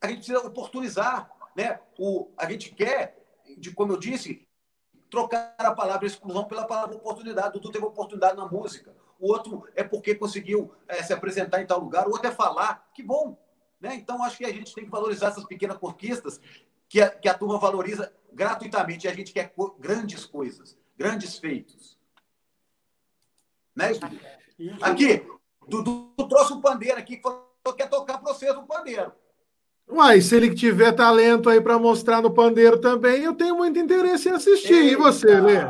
[0.00, 1.30] A gente precisa oportunizar.
[1.54, 1.78] Né?
[1.98, 3.22] O, a gente quer,
[3.58, 4.43] de, como eu disse,
[5.14, 7.50] trocar a palavra exclusão pela palavra oportunidade.
[7.50, 8.94] O Dudu teve oportunidade na música.
[9.18, 12.08] O outro é porque conseguiu é, se apresentar em tal lugar.
[12.08, 12.90] O outro é falar.
[12.92, 13.38] Que bom.
[13.80, 13.94] Né?
[13.94, 16.40] Então, acho que a gente tem que valorizar essas pequenas conquistas
[16.88, 19.06] que a, que a turma valoriza gratuitamente.
[19.06, 21.96] E a gente quer grandes coisas, grandes feitos.
[23.74, 23.92] Né,
[24.82, 25.26] Aqui,
[25.68, 29.12] Dudu trouxe um pandeiro aqui que falou que quer tocar para vocês um pandeiro.
[29.88, 34.28] Uai, se ele tiver talento aí para mostrar no pandeiro também, eu tenho muito interesse
[34.28, 34.74] em assistir.
[34.74, 34.92] Eita.
[34.92, 35.60] E você, Lê?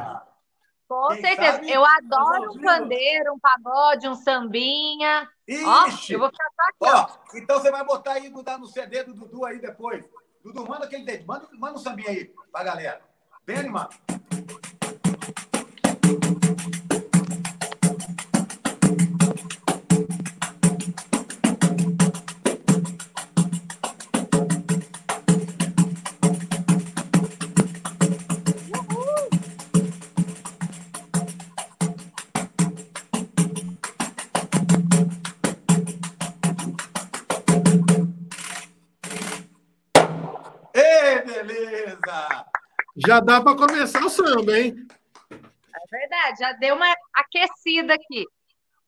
[0.88, 1.52] Com Quem certeza.
[1.52, 5.28] Sabe, eu adoro um pandeiro, um pagode, um sambinha.
[5.48, 5.64] Ixi.
[5.64, 7.18] Ó, eu vou ficar aqui.
[7.34, 10.04] Ó, então você vai botar aí, botar no CD do Dudu aí depois.
[10.42, 11.26] Dudu, manda aquele dedo.
[11.26, 13.00] Manda, manda um sambinha aí pra galera.
[13.44, 13.96] Bem animado.
[43.06, 44.74] Já dá para começar o samba, hein?
[45.30, 48.26] É verdade, já deu uma aquecida aqui.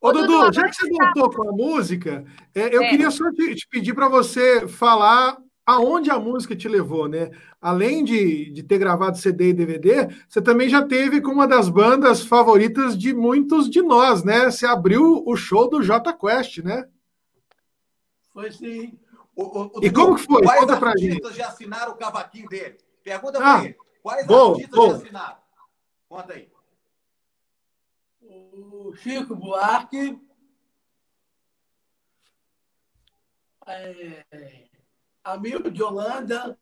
[0.00, 2.88] Ô, Ô Dudu, Dudu, já que você voltou com a música, é, eu é.
[2.88, 5.36] queria só te, te pedir para você falar
[5.66, 7.30] aonde a música te levou, né?
[7.60, 11.68] Além de, de ter gravado CD e DVD, você também já teve com uma das
[11.68, 14.50] bandas favoritas de muitos de nós, né?
[14.50, 16.86] Você abriu o show do J Quest, né?
[18.32, 18.96] Foi sim.
[19.34, 20.42] O, o, o, e como que foi?
[20.42, 21.34] Quais Conta pra gente.
[21.34, 22.78] já assinaram o cavaquinho dele?
[23.02, 23.76] Pergunta ah, pra ele.
[24.06, 24.88] Quais bom, artistas bom.
[24.90, 25.38] já assinaram?
[26.08, 26.52] Conta aí.
[28.22, 30.16] O Chico Buarque.
[33.66, 34.68] É,
[35.24, 36.56] Amil de Holanda.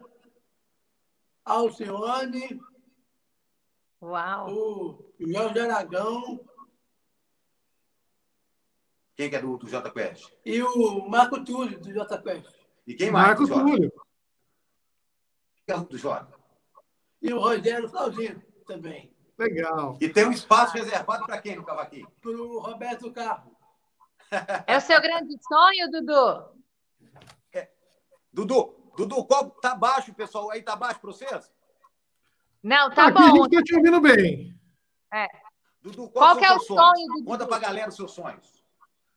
[1.44, 2.58] Alcione.
[4.00, 4.48] Uau!
[4.50, 6.40] O Jorge Aragão.
[9.14, 10.32] Quem que é do, do J Quest?
[10.46, 12.56] E o Marco Túlio, do J Quest.
[12.86, 13.38] E quem mais?
[13.38, 13.92] Marco Túlio.
[15.66, 16.33] Quem é do J?
[17.24, 19.10] E o Rogério Flauzino também.
[19.38, 19.96] Legal.
[19.98, 22.06] E tem um espaço reservado para quem no cavaquinho?
[22.20, 23.56] Para o Roberto Carro.
[24.66, 26.58] É o seu grande sonho, Dudu?
[27.52, 27.70] É.
[28.32, 30.50] Dudu, Dudu, qual tá baixo, pessoal?
[30.50, 31.52] Aí tá baixo para vocês?
[32.62, 33.20] Não, tá Aqui bom.
[33.20, 34.60] a gente está te ouvindo bem.
[35.12, 35.28] É.
[35.80, 37.24] Dudu, qual, qual é o sonho, sonho Dudu?
[37.24, 38.64] Conta para a galera os seus sonhos.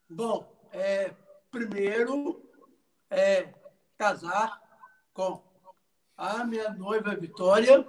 [0.07, 1.13] Bom, é,
[1.49, 2.47] primeiro
[3.09, 3.53] é
[3.97, 4.61] casar
[5.13, 5.43] com
[6.15, 7.87] a minha noiva Vitória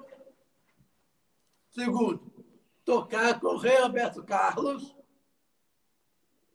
[1.79, 2.21] Segundo,
[2.85, 4.97] tocar com o rei Alberto Carlos.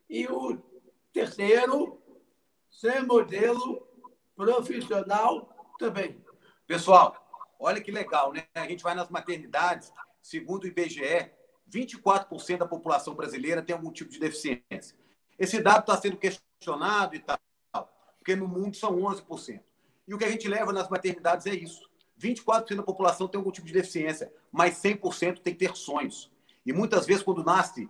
[0.09, 0.61] E o
[1.13, 1.97] terceiro,
[2.69, 3.87] ser modelo
[4.35, 5.47] profissional
[5.79, 6.21] também.
[6.67, 7.15] Pessoal,
[7.57, 8.45] olha que legal, né?
[8.53, 11.31] A gente vai nas maternidades, segundo o IBGE,
[11.71, 14.97] 24% da população brasileira tem algum tipo de deficiência.
[15.39, 17.39] Esse dado está sendo questionado e tal,
[18.17, 19.63] porque no mundo são 11%.
[20.05, 21.89] E o que a gente leva nas maternidades é isso.
[22.23, 26.31] 24% da população tem algum tipo de deficiência, mas 100% tem que ter sonhos.
[26.65, 27.89] E muitas vezes, quando nasce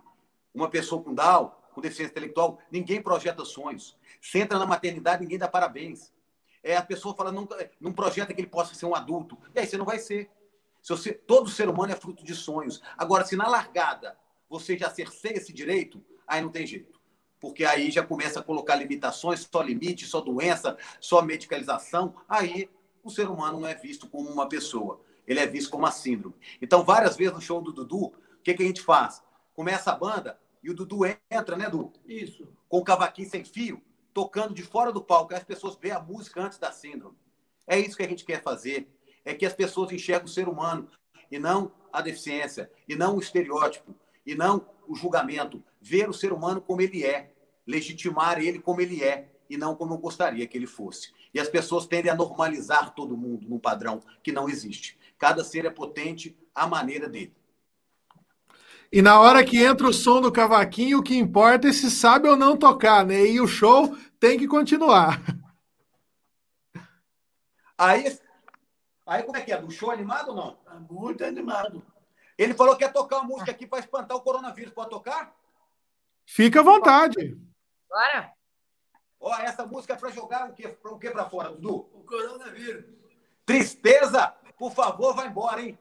[0.52, 3.96] uma pessoa com Down, com deficiência intelectual, ninguém projeta sonhos.
[4.20, 6.12] Você entra na maternidade, ninguém dá parabéns.
[6.62, 7.46] É, a pessoa fala, não,
[7.80, 9.36] não projeta que ele possa ser um adulto.
[9.54, 10.30] E aí você não vai ser.
[10.82, 12.80] Se você, todo ser humano é fruto de sonhos.
[12.96, 14.16] Agora, se na largada
[14.48, 17.00] você já cerceia esse direito, aí não tem jeito.
[17.40, 22.14] Porque aí já começa a colocar limitações, só limite, só doença, só medicalização.
[22.28, 22.70] Aí
[23.04, 26.34] o ser humano não é visto como uma pessoa, ele é visto como uma síndrome.
[26.60, 29.22] Então, várias vezes no show do Dudu, o que, que a gente faz?
[29.54, 31.00] Começa a banda e o Dudu
[31.30, 31.92] entra, né, Dudu?
[32.06, 32.48] Isso.
[32.68, 33.82] Com o cavaquinho sem fio,
[34.12, 37.16] tocando de fora do palco, as pessoas veem a música antes da síndrome.
[37.66, 38.88] É isso que a gente quer fazer,
[39.24, 40.88] é que as pessoas enxerguem o ser humano
[41.30, 43.94] e não a deficiência, e não o estereótipo,
[44.26, 45.62] e não o julgamento.
[45.80, 47.32] Ver o ser humano como ele é,
[47.66, 51.12] legitimar ele como ele é, e não como eu gostaria que ele fosse.
[51.34, 54.96] E as pessoas tendem a normalizar todo mundo num padrão que não existe.
[55.18, 57.34] Cada ser é potente à maneira dele.
[58.92, 62.28] E na hora que entra o som do cavaquinho, o que importa é se sabe
[62.28, 63.26] ou não tocar, né?
[63.26, 65.20] E o show tem que continuar.
[67.76, 68.16] Aí,
[69.04, 69.60] aí como é que é?
[69.60, 70.58] Do show animado ou não?
[70.70, 71.84] É muito animado.
[72.38, 74.72] Ele falou que quer tocar uma música aqui para espantar o coronavírus.
[74.72, 75.34] Pode tocar?
[76.24, 77.36] Fica à vontade.
[77.88, 78.32] Bora.
[79.26, 80.76] Ó, essa música é para jogar o quê?
[80.84, 81.88] O quê para fora, Dudu?
[81.94, 82.84] O coronavírus.
[83.46, 84.34] Tristeza?
[84.58, 85.78] Por favor, vai embora, hein?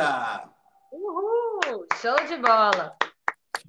[0.00, 0.50] Eita!
[0.90, 1.86] Uhul!
[2.00, 2.96] Show de bola!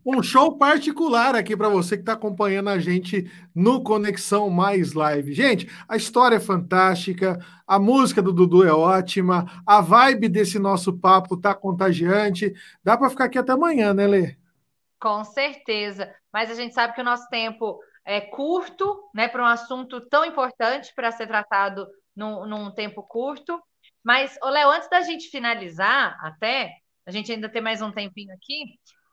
[0.05, 5.33] Um show particular aqui para você que está acompanhando a gente no Conexão Mais Live.
[5.33, 10.97] Gente, a história é fantástica, a música do Dudu é ótima, a vibe desse nosso
[10.97, 12.53] papo tá contagiante.
[12.81, 14.37] Dá para ficar aqui até amanhã, né, Lê?
[15.01, 16.15] Com certeza.
[16.31, 20.23] Mas a gente sabe que o nosso tempo é curto, né, para um assunto tão
[20.23, 23.61] importante para ser tratado num, num tempo curto.
[24.03, 26.73] Mas, Léo, antes da gente finalizar, até,
[27.05, 28.63] a gente ainda tem mais um tempinho aqui,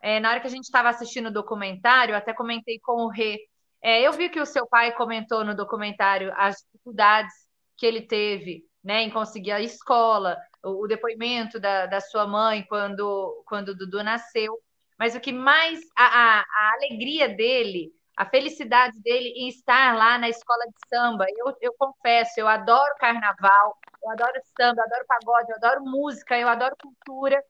[0.02, 3.38] é, na hora que a gente estava assistindo o documentário, até comentei com o Rê.
[3.82, 7.34] É, eu vi que o seu pai comentou no documentário as dificuldades
[7.76, 12.64] que ele teve né, em conseguir a escola, o, o depoimento da, da sua mãe
[12.68, 14.58] quando, quando o Dudu nasceu.
[14.98, 15.80] Mas o que mais.
[15.96, 21.24] A, a, a alegria dele a felicidade dele em estar lá na escola de samba.
[21.36, 26.36] Eu, eu confesso, eu adoro carnaval, eu adoro samba, eu adoro pagode, eu adoro música,
[26.36, 27.40] eu adoro cultura.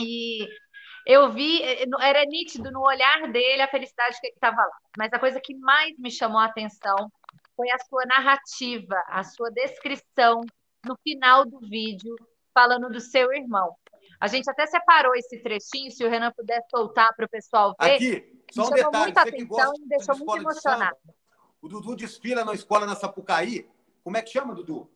[0.00, 0.48] E
[1.04, 4.78] eu vi, eh, era nítido no olhar dele a felicidade que ele estava lá.
[4.96, 6.96] Mas a coisa que mais me chamou a atenção
[7.54, 10.40] foi a sua narrativa, a sua descrição
[10.86, 12.16] no final do vídeo,
[12.54, 13.76] falando do seu irmão.
[14.20, 17.94] A gente até separou esse trechinho, se o Renan puder soltar para o pessoal ver.
[17.94, 19.04] Aqui, só um detalhe.
[19.04, 20.96] Muita atenção e me deixou muito emocionado.
[21.60, 23.68] O Dudu desfila na escola na Sapucaí.
[24.02, 24.90] Como é que chama, Dudu?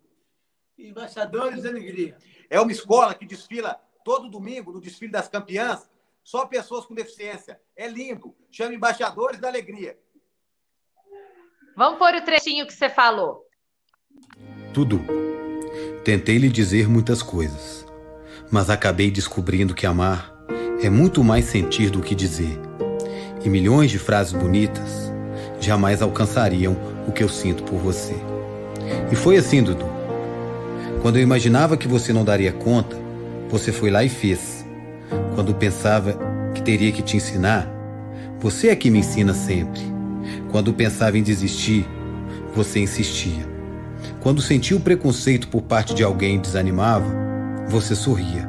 [0.79, 2.17] Embaixadores da Alegria.
[2.51, 5.89] É uma escola que desfila todo domingo, no desfile das campeãs,
[6.25, 7.61] só pessoas com deficiência.
[7.77, 8.35] É lindo.
[8.51, 9.99] Chama Embaixadores da Alegria.
[11.77, 13.47] Vamos pôr o trechinho que você falou.
[14.73, 15.01] Dudu,
[16.05, 17.82] tentei lhe dizer muitas coisas,
[18.53, 20.31] mas acabei descobrindo que amar
[20.83, 22.61] é muito mais sentir do que dizer.
[23.43, 25.11] E milhões de frases bonitas
[25.59, 26.77] jamais alcançariam
[27.09, 28.15] o que eu sinto por você.
[29.11, 29.87] E foi assim, Dudu.
[31.01, 32.95] Quando eu imaginava que você não daria conta,
[33.49, 34.67] você foi lá e fez.
[35.35, 36.19] Quando pensava
[36.55, 37.67] que teria que te ensinar,
[38.39, 39.81] você é que me ensina sempre.
[40.51, 41.89] Quando pensava em desistir,
[42.55, 43.51] você insistia.
[44.21, 47.32] Quando sentia o preconceito por parte de alguém e desanimava,
[47.69, 48.49] você sorria.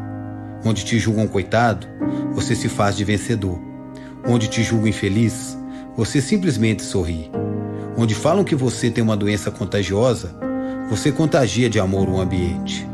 [0.65, 1.87] Onde te julgam coitado,
[2.33, 3.59] você se faz de vencedor.
[4.25, 5.57] Onde te julgam infeliz,
[5.95, 7.29] você simplesmente sorri.
[7.97, 10.35] Onde falam que você tem uma doença contagiosa,
[10.89, 12.87] você contagia de amor o ambiente.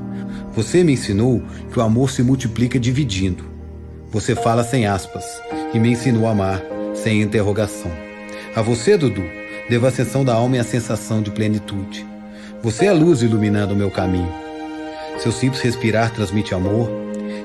[0.55, 1.41] Você me ensinou
[1.71, 3.45] que o amor se multiplica dividindo.
[4.11, 5.25] Você fala sem aspas
[5.73, 6.61] e me ensinou a amar
[6.93, 7.91] sem interrogação.
[8.55, 9.23] A você, Dudu,
[9.69, 12.05] devo a ascensão da alma e a sensação de plenitude.
[12.61, 14.48] Você é a luz iluminando o meu caminho.
[15.19, 16.87] Seu simples respirar transmite amor,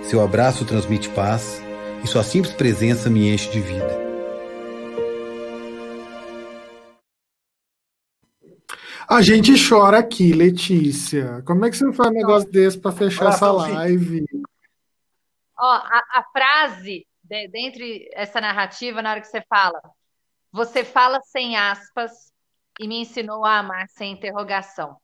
[0.04, 1.60] seu abraço transmite paz
[2.04, 4.04] e sua simples presença me enche de vida.
[9.08, 11.42] A gente chora aqui, Letícia.
[11.44, 14.24] Como é que você faz um negócio desse para fechar essa live?
[15.58, 19.82] Ó, a, a frase de, dentre essa narrativa, na hora que você fala,
[20.52, 22.32] você fala sem aspas
[22.78, 24.96] e me ensinou a amar sem interrogação.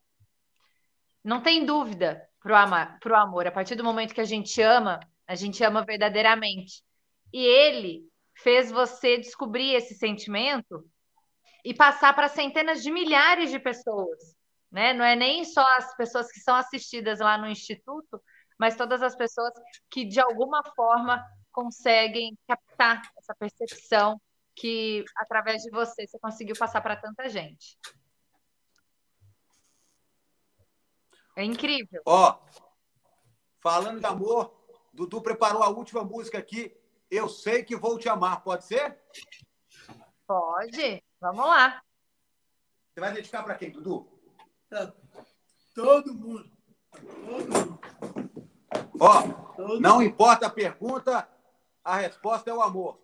[1.21, 3.47] Não tem dúvida pro, ama, pro amor.
[3.47, 6.83] A partir do momento que a gente ama, a gente ama verdadeiramente.
[7.31, 10.83] E ele fez você descobrir esse sentimento
[11.63, 14.35] e passar para centenas de milhares de pessoas.
[14.71, 14.93] Né?
[14.93, 18.21] Não é nem só as pessoas que são assistidas lá no Instituto,
[18.57, 19.51] mas todas as pessoas
[19.89, 24.19] que, de alguma forma, conseguem captar essa percepção
[24.55, 27.77] que, através de você, você conseguiu passar para tanta gente.
[31.41, 32.03] É incrível.
[32.05, 32.37] Ó,
[33.59, 34.53] falando de amor,
[34.93, 36.71] Dudu preparou a última música aqui.
[37.09, 39.01] Eu sei que vou te amar, pode ser?
[40.27, 41.03] Pode.
[41.19, 41.81] Vamos lá.
[42.93, 44.07] Você vai dedicar para quem, Dudu?
[44.69, 44.93] Pra
[45.73, 46.51] todo mundo.
[46.91, 47.79] Todo mundo.
[48.99, 51.27] Ó, Todo não importa a pergunta,
[51.83, 53.00] a resposta é o amor.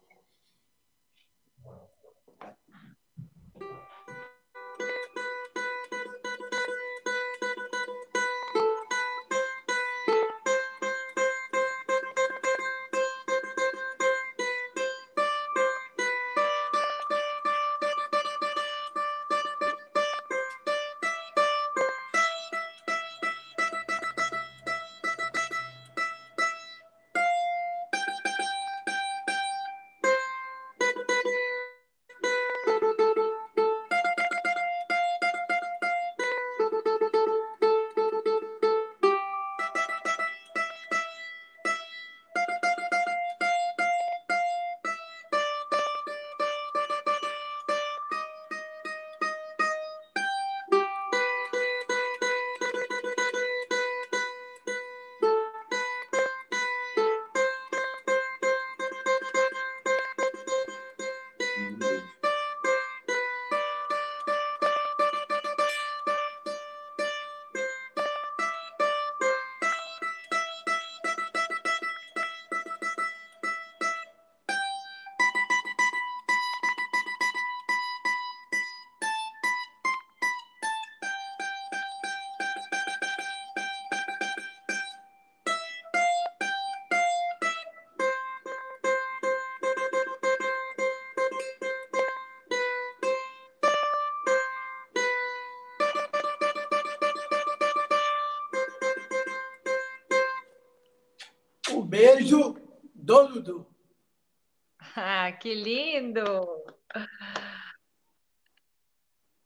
[101.98, 102.56] Beijo
[102.94, 103.68] do Dudu.
[104.96, 106.24] Ah, que lindo!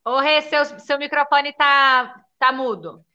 [0.03, 3.05] Ô, Rê, seu, seu microfone tá, tá mudo.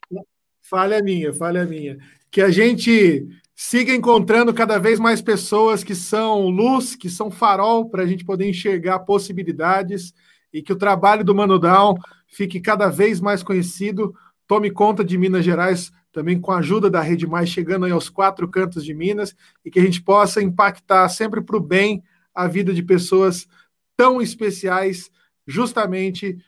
[0.62, 1.98] Falha minha, falha minha.
[2.30, 7.88] Que a gente siga encontrando cada vez mais pessoas que são luz, que são farol,
[7.88, 10.14] para a gente poder enxergar possibilidades
[10.52, 11.94] e que o trabalho do Mano Down
[12.26, 14.14] fique cada vez mais conhecido.
[14.46, 18.08] Tome conta de Minas Gerais também com a ajuda da Rede Mais, chegando aí aos
[18.08, 22.02] quatro cantos de Minas, e que a gente possa impactar sempre para o bem
[22.34, 23.46] a vida de pessoas
[23.94, 25.10] tão especiais,
[25.46, 26.38] justamente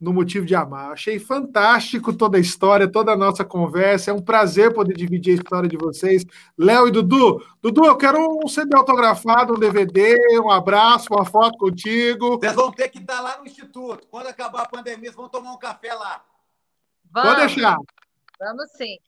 [0.00, 0.92] no motivo de amar.
[0.92, 4.12] Achei fantástico toda a história, toda a nossa conversa.
[4.12, 6.24] É um prazer poder dividir a história de vocês.
[6.56, 7.44] Léo e Dudu.
[7.60, 12.38] Dudu, eu quero um CD autografado, um DVD, um abraço, uma foto contigo.
[12.38, 14.06] Vocês vão ter que estar lá no Instituto.
[14.08, 16.22] Quando acabar a pandemia, vocês vão tomar um café lá.
[17.10, 17.76] Vamos, Pode deixar.
[18.38, 18.98] vamos sim.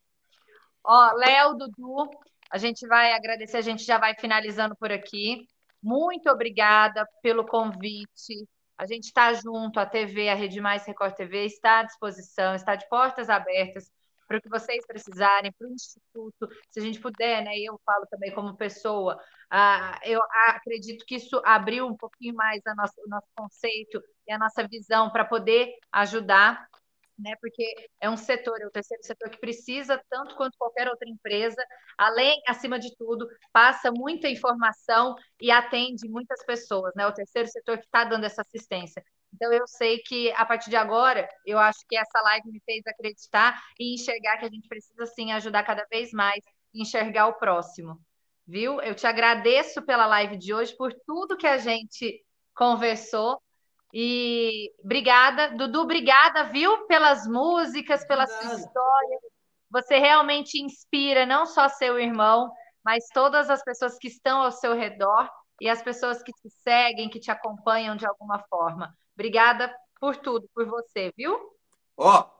[0.91, 2.09] Ó, Léo, Dudu,
[2.51, 5.47] a gente vai agradecer, a gente já vai finalizando por aqui.
[5.83, 8.49] Muito obrigada pelo convite.
[8.79, 12.75] A gente está junto, a TV, a Rede Mais Record TV está à disposição, está
[12.75, 13.91] de portas abertas
[14.27, 17.59] para o que vocês precisarem, para o Instituto, se a gente puder, né?
[17.59, 19.19] Eu falo também como pessoa,
[19.51, 24.39] ah, eu acredito que isso abriu um pouquinho mais nossa, o nosso conceito e a
[24.39, 26.67] nossa visão para poder ajudar
[27.19, 27.35] né?
[27.41, 31.63] Porque é um setor, é o terceiro setor que precisa, tanto quanto qualquer outra empresa,
[31.97, 37.07] além, acima de tudo, passa muita informação e atende muitas pessoas, né?
[37.07, 39.03] O terceiro setor que está dando essa assistência.
[39.35, 42.83] Então, eu sei que a partir de agora, eu acho que essa live me fez
[42.87, 46.43] acreditar e enxergar que a gente precisa, sim, ajudar cada vez mais
[46.75, 48.01] enxergar o próximo.
[48.47, 48.81] Viu?
[48.81, 53.41] Eu te agradeço pela live de hoje, por tudo que a gente conversou.
[53.93, 59.19] E obrigada, Dudu, obrigada, viu, pelas músicas, pela sua história.
[59.71, 62.53] Você realmente inspira não só seu irmão,
[62.85, 65.29] mas todas as pessoas que estão ao seu redor
[65.61, 68.95] e as pessoas que te seguem, que te acompanham de alguma forma.
[69.15, 71.37] Obrigada por tudo, por você, viu?
[71.97, 72.31] Ó,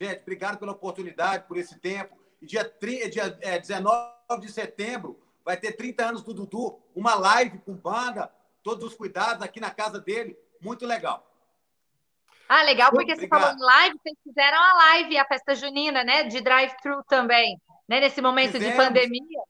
[0.00, 2.16] gente, obrigado pela oportunidade, por esse tempo.
[2.40, 7.14] E dia, 30, dia é, 19 de setembro vai ter 30 anos do Dudu, uma
[7.14, 8.32] live com banda,
[8.62, 10.36] todos os cuidados aqui na casa dele.
[10.66, 11.24] Muito legal.
[12.48, 13.40] Ah, legal, porque Obrigado.
[13.40, 16.24] você falou em live, vocês fizeram a live, a festa junina, né?
[16.24, 17.56] De drive-thru também.
[17.88, 18.76] né, nesse momento Fizemos.
[18.76, 19.42] de pandemia.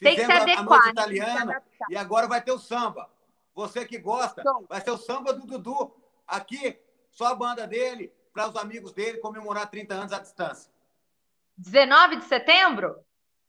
[0.00, 0.58] Tem que se adequar.
[0.58, 0.90] A noite né?
[0.90, 3.08] italiana, e agora vai ter o samba.
[3.54, 5.94] Você que gosta, vai ser o samba do Dudu.
[6.26, 6.80] Aqui,
[7.12, 10.72] só a banda dele, para os amigos dele comemorar 30 anos à distância.
[11.56, 12.96] 19 de setembro?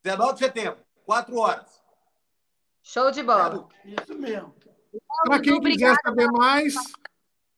[0.04, 1.82] 19 de setembro, 4 horas.
[2.80, 3.68] Show de bola.
[3.84, 4.54] Isso mesmo.
[5.24, 6.74] Para quem quiser saber mais,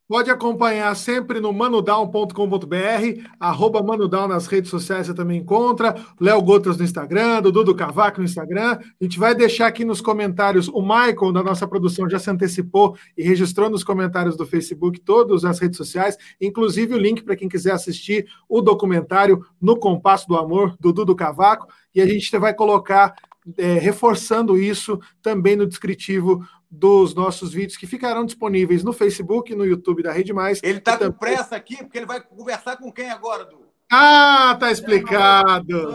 [0.07, 6.76] Pode acompanhar sempre no manudown.com.br, arroba manudown nas redes sociais você também encontra, Léo Gotas
[6.76, 8.78] no Instagram, Dudu Cavaco no Instagram.
[9.01, 12.99] A gente vai deixar aqui nos comentários, o Michael da nossa produção já se antecipou
[13.16, 17.49] e registrou nos comentários do Facebook todas as redes sociais, inclusive o link para quem
[17.49, 22.53] quiser assistir o documentário No Compasso do Amor, do Dudu Cavaco, e a gente vai
[22.53, 23.14] colocar
[23.57, 29.57] é, reforçando isso também no descritivo dos nossos vídeos que ficarão disponíveis no Facebook e
[29.57, 30.61] no YouTube da Rede Mais.
[30.62, 33.64] Ele está com pressa aqui, porque ele vai conversar com quem agora, Du?
[33.91, 35.93] Ah, tá explicado.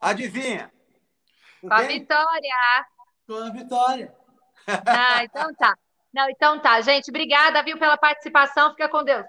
[0.00, 0.70] Adivinha?
[1.60, 2.54] Com a Vitória.
[3.26, 4.14] Com a Vitória.
[4.86, 5.74] Ah, então tá.
[6.12, 7.10] Não, então tá, gente.
[7.10, 8.70] Obrigada, viu, pela participação.
[8.70, 9.24] Fica com Deus.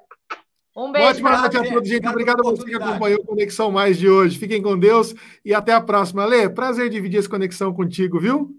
[0.76, 1.08] Um beijo.
[1.08, 2.08] Ótima noite a todos, gente.
[2.08, 4.38] Obrigado a você que acompanhou a Conexão Mais de hoje.
[4.38, 6.26] Fiquem com Deus e até a próxima.
[6.26, 8.52] Lê, prazer dividir essa conexão contigo, viu?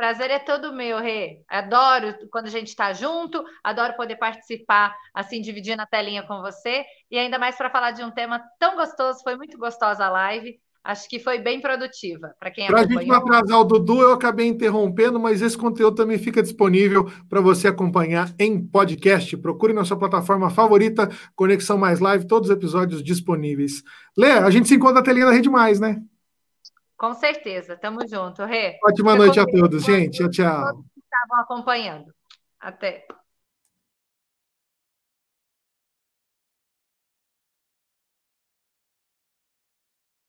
[0.00, 1.42] Prazer é todo meu, Rê.
[1.46, 6.86] Adoro quando a gente está junto, adoro poder participar, assim, dividindo a telinha com você,
[7.10, 9.22] e ainda mais para falar de um tema tão gostoso.
[9.22, 10.58] Foi muito gostosa a live.
[10.82, 14.12] Acho que foi bem produtiva para quem Para a gente não atrasar o Dudu, eu
[14.14, 19.36] acabei interrompendo, mas esse conteúdo também fica disponível para você acompanhar em podcast.
[19.36, 23.82] Procure na sua plataforma favorita, Conexão Mais Live, todos os episódios disponíveis.
[24.16, 26.00] Lê, a gente se encontra na telinha da Rede Mais, né?
[27.00, 27.78] Com certeza.
[27.78, 28.78] Tamo junto, Rê.
[28.84, 30.18] Ótima noite a todos, gente.
[30.18, 30.84] Tchau, tchau.
[30.98, 32.12] Estavam acompanhando.
[32.60, 33.06] Até.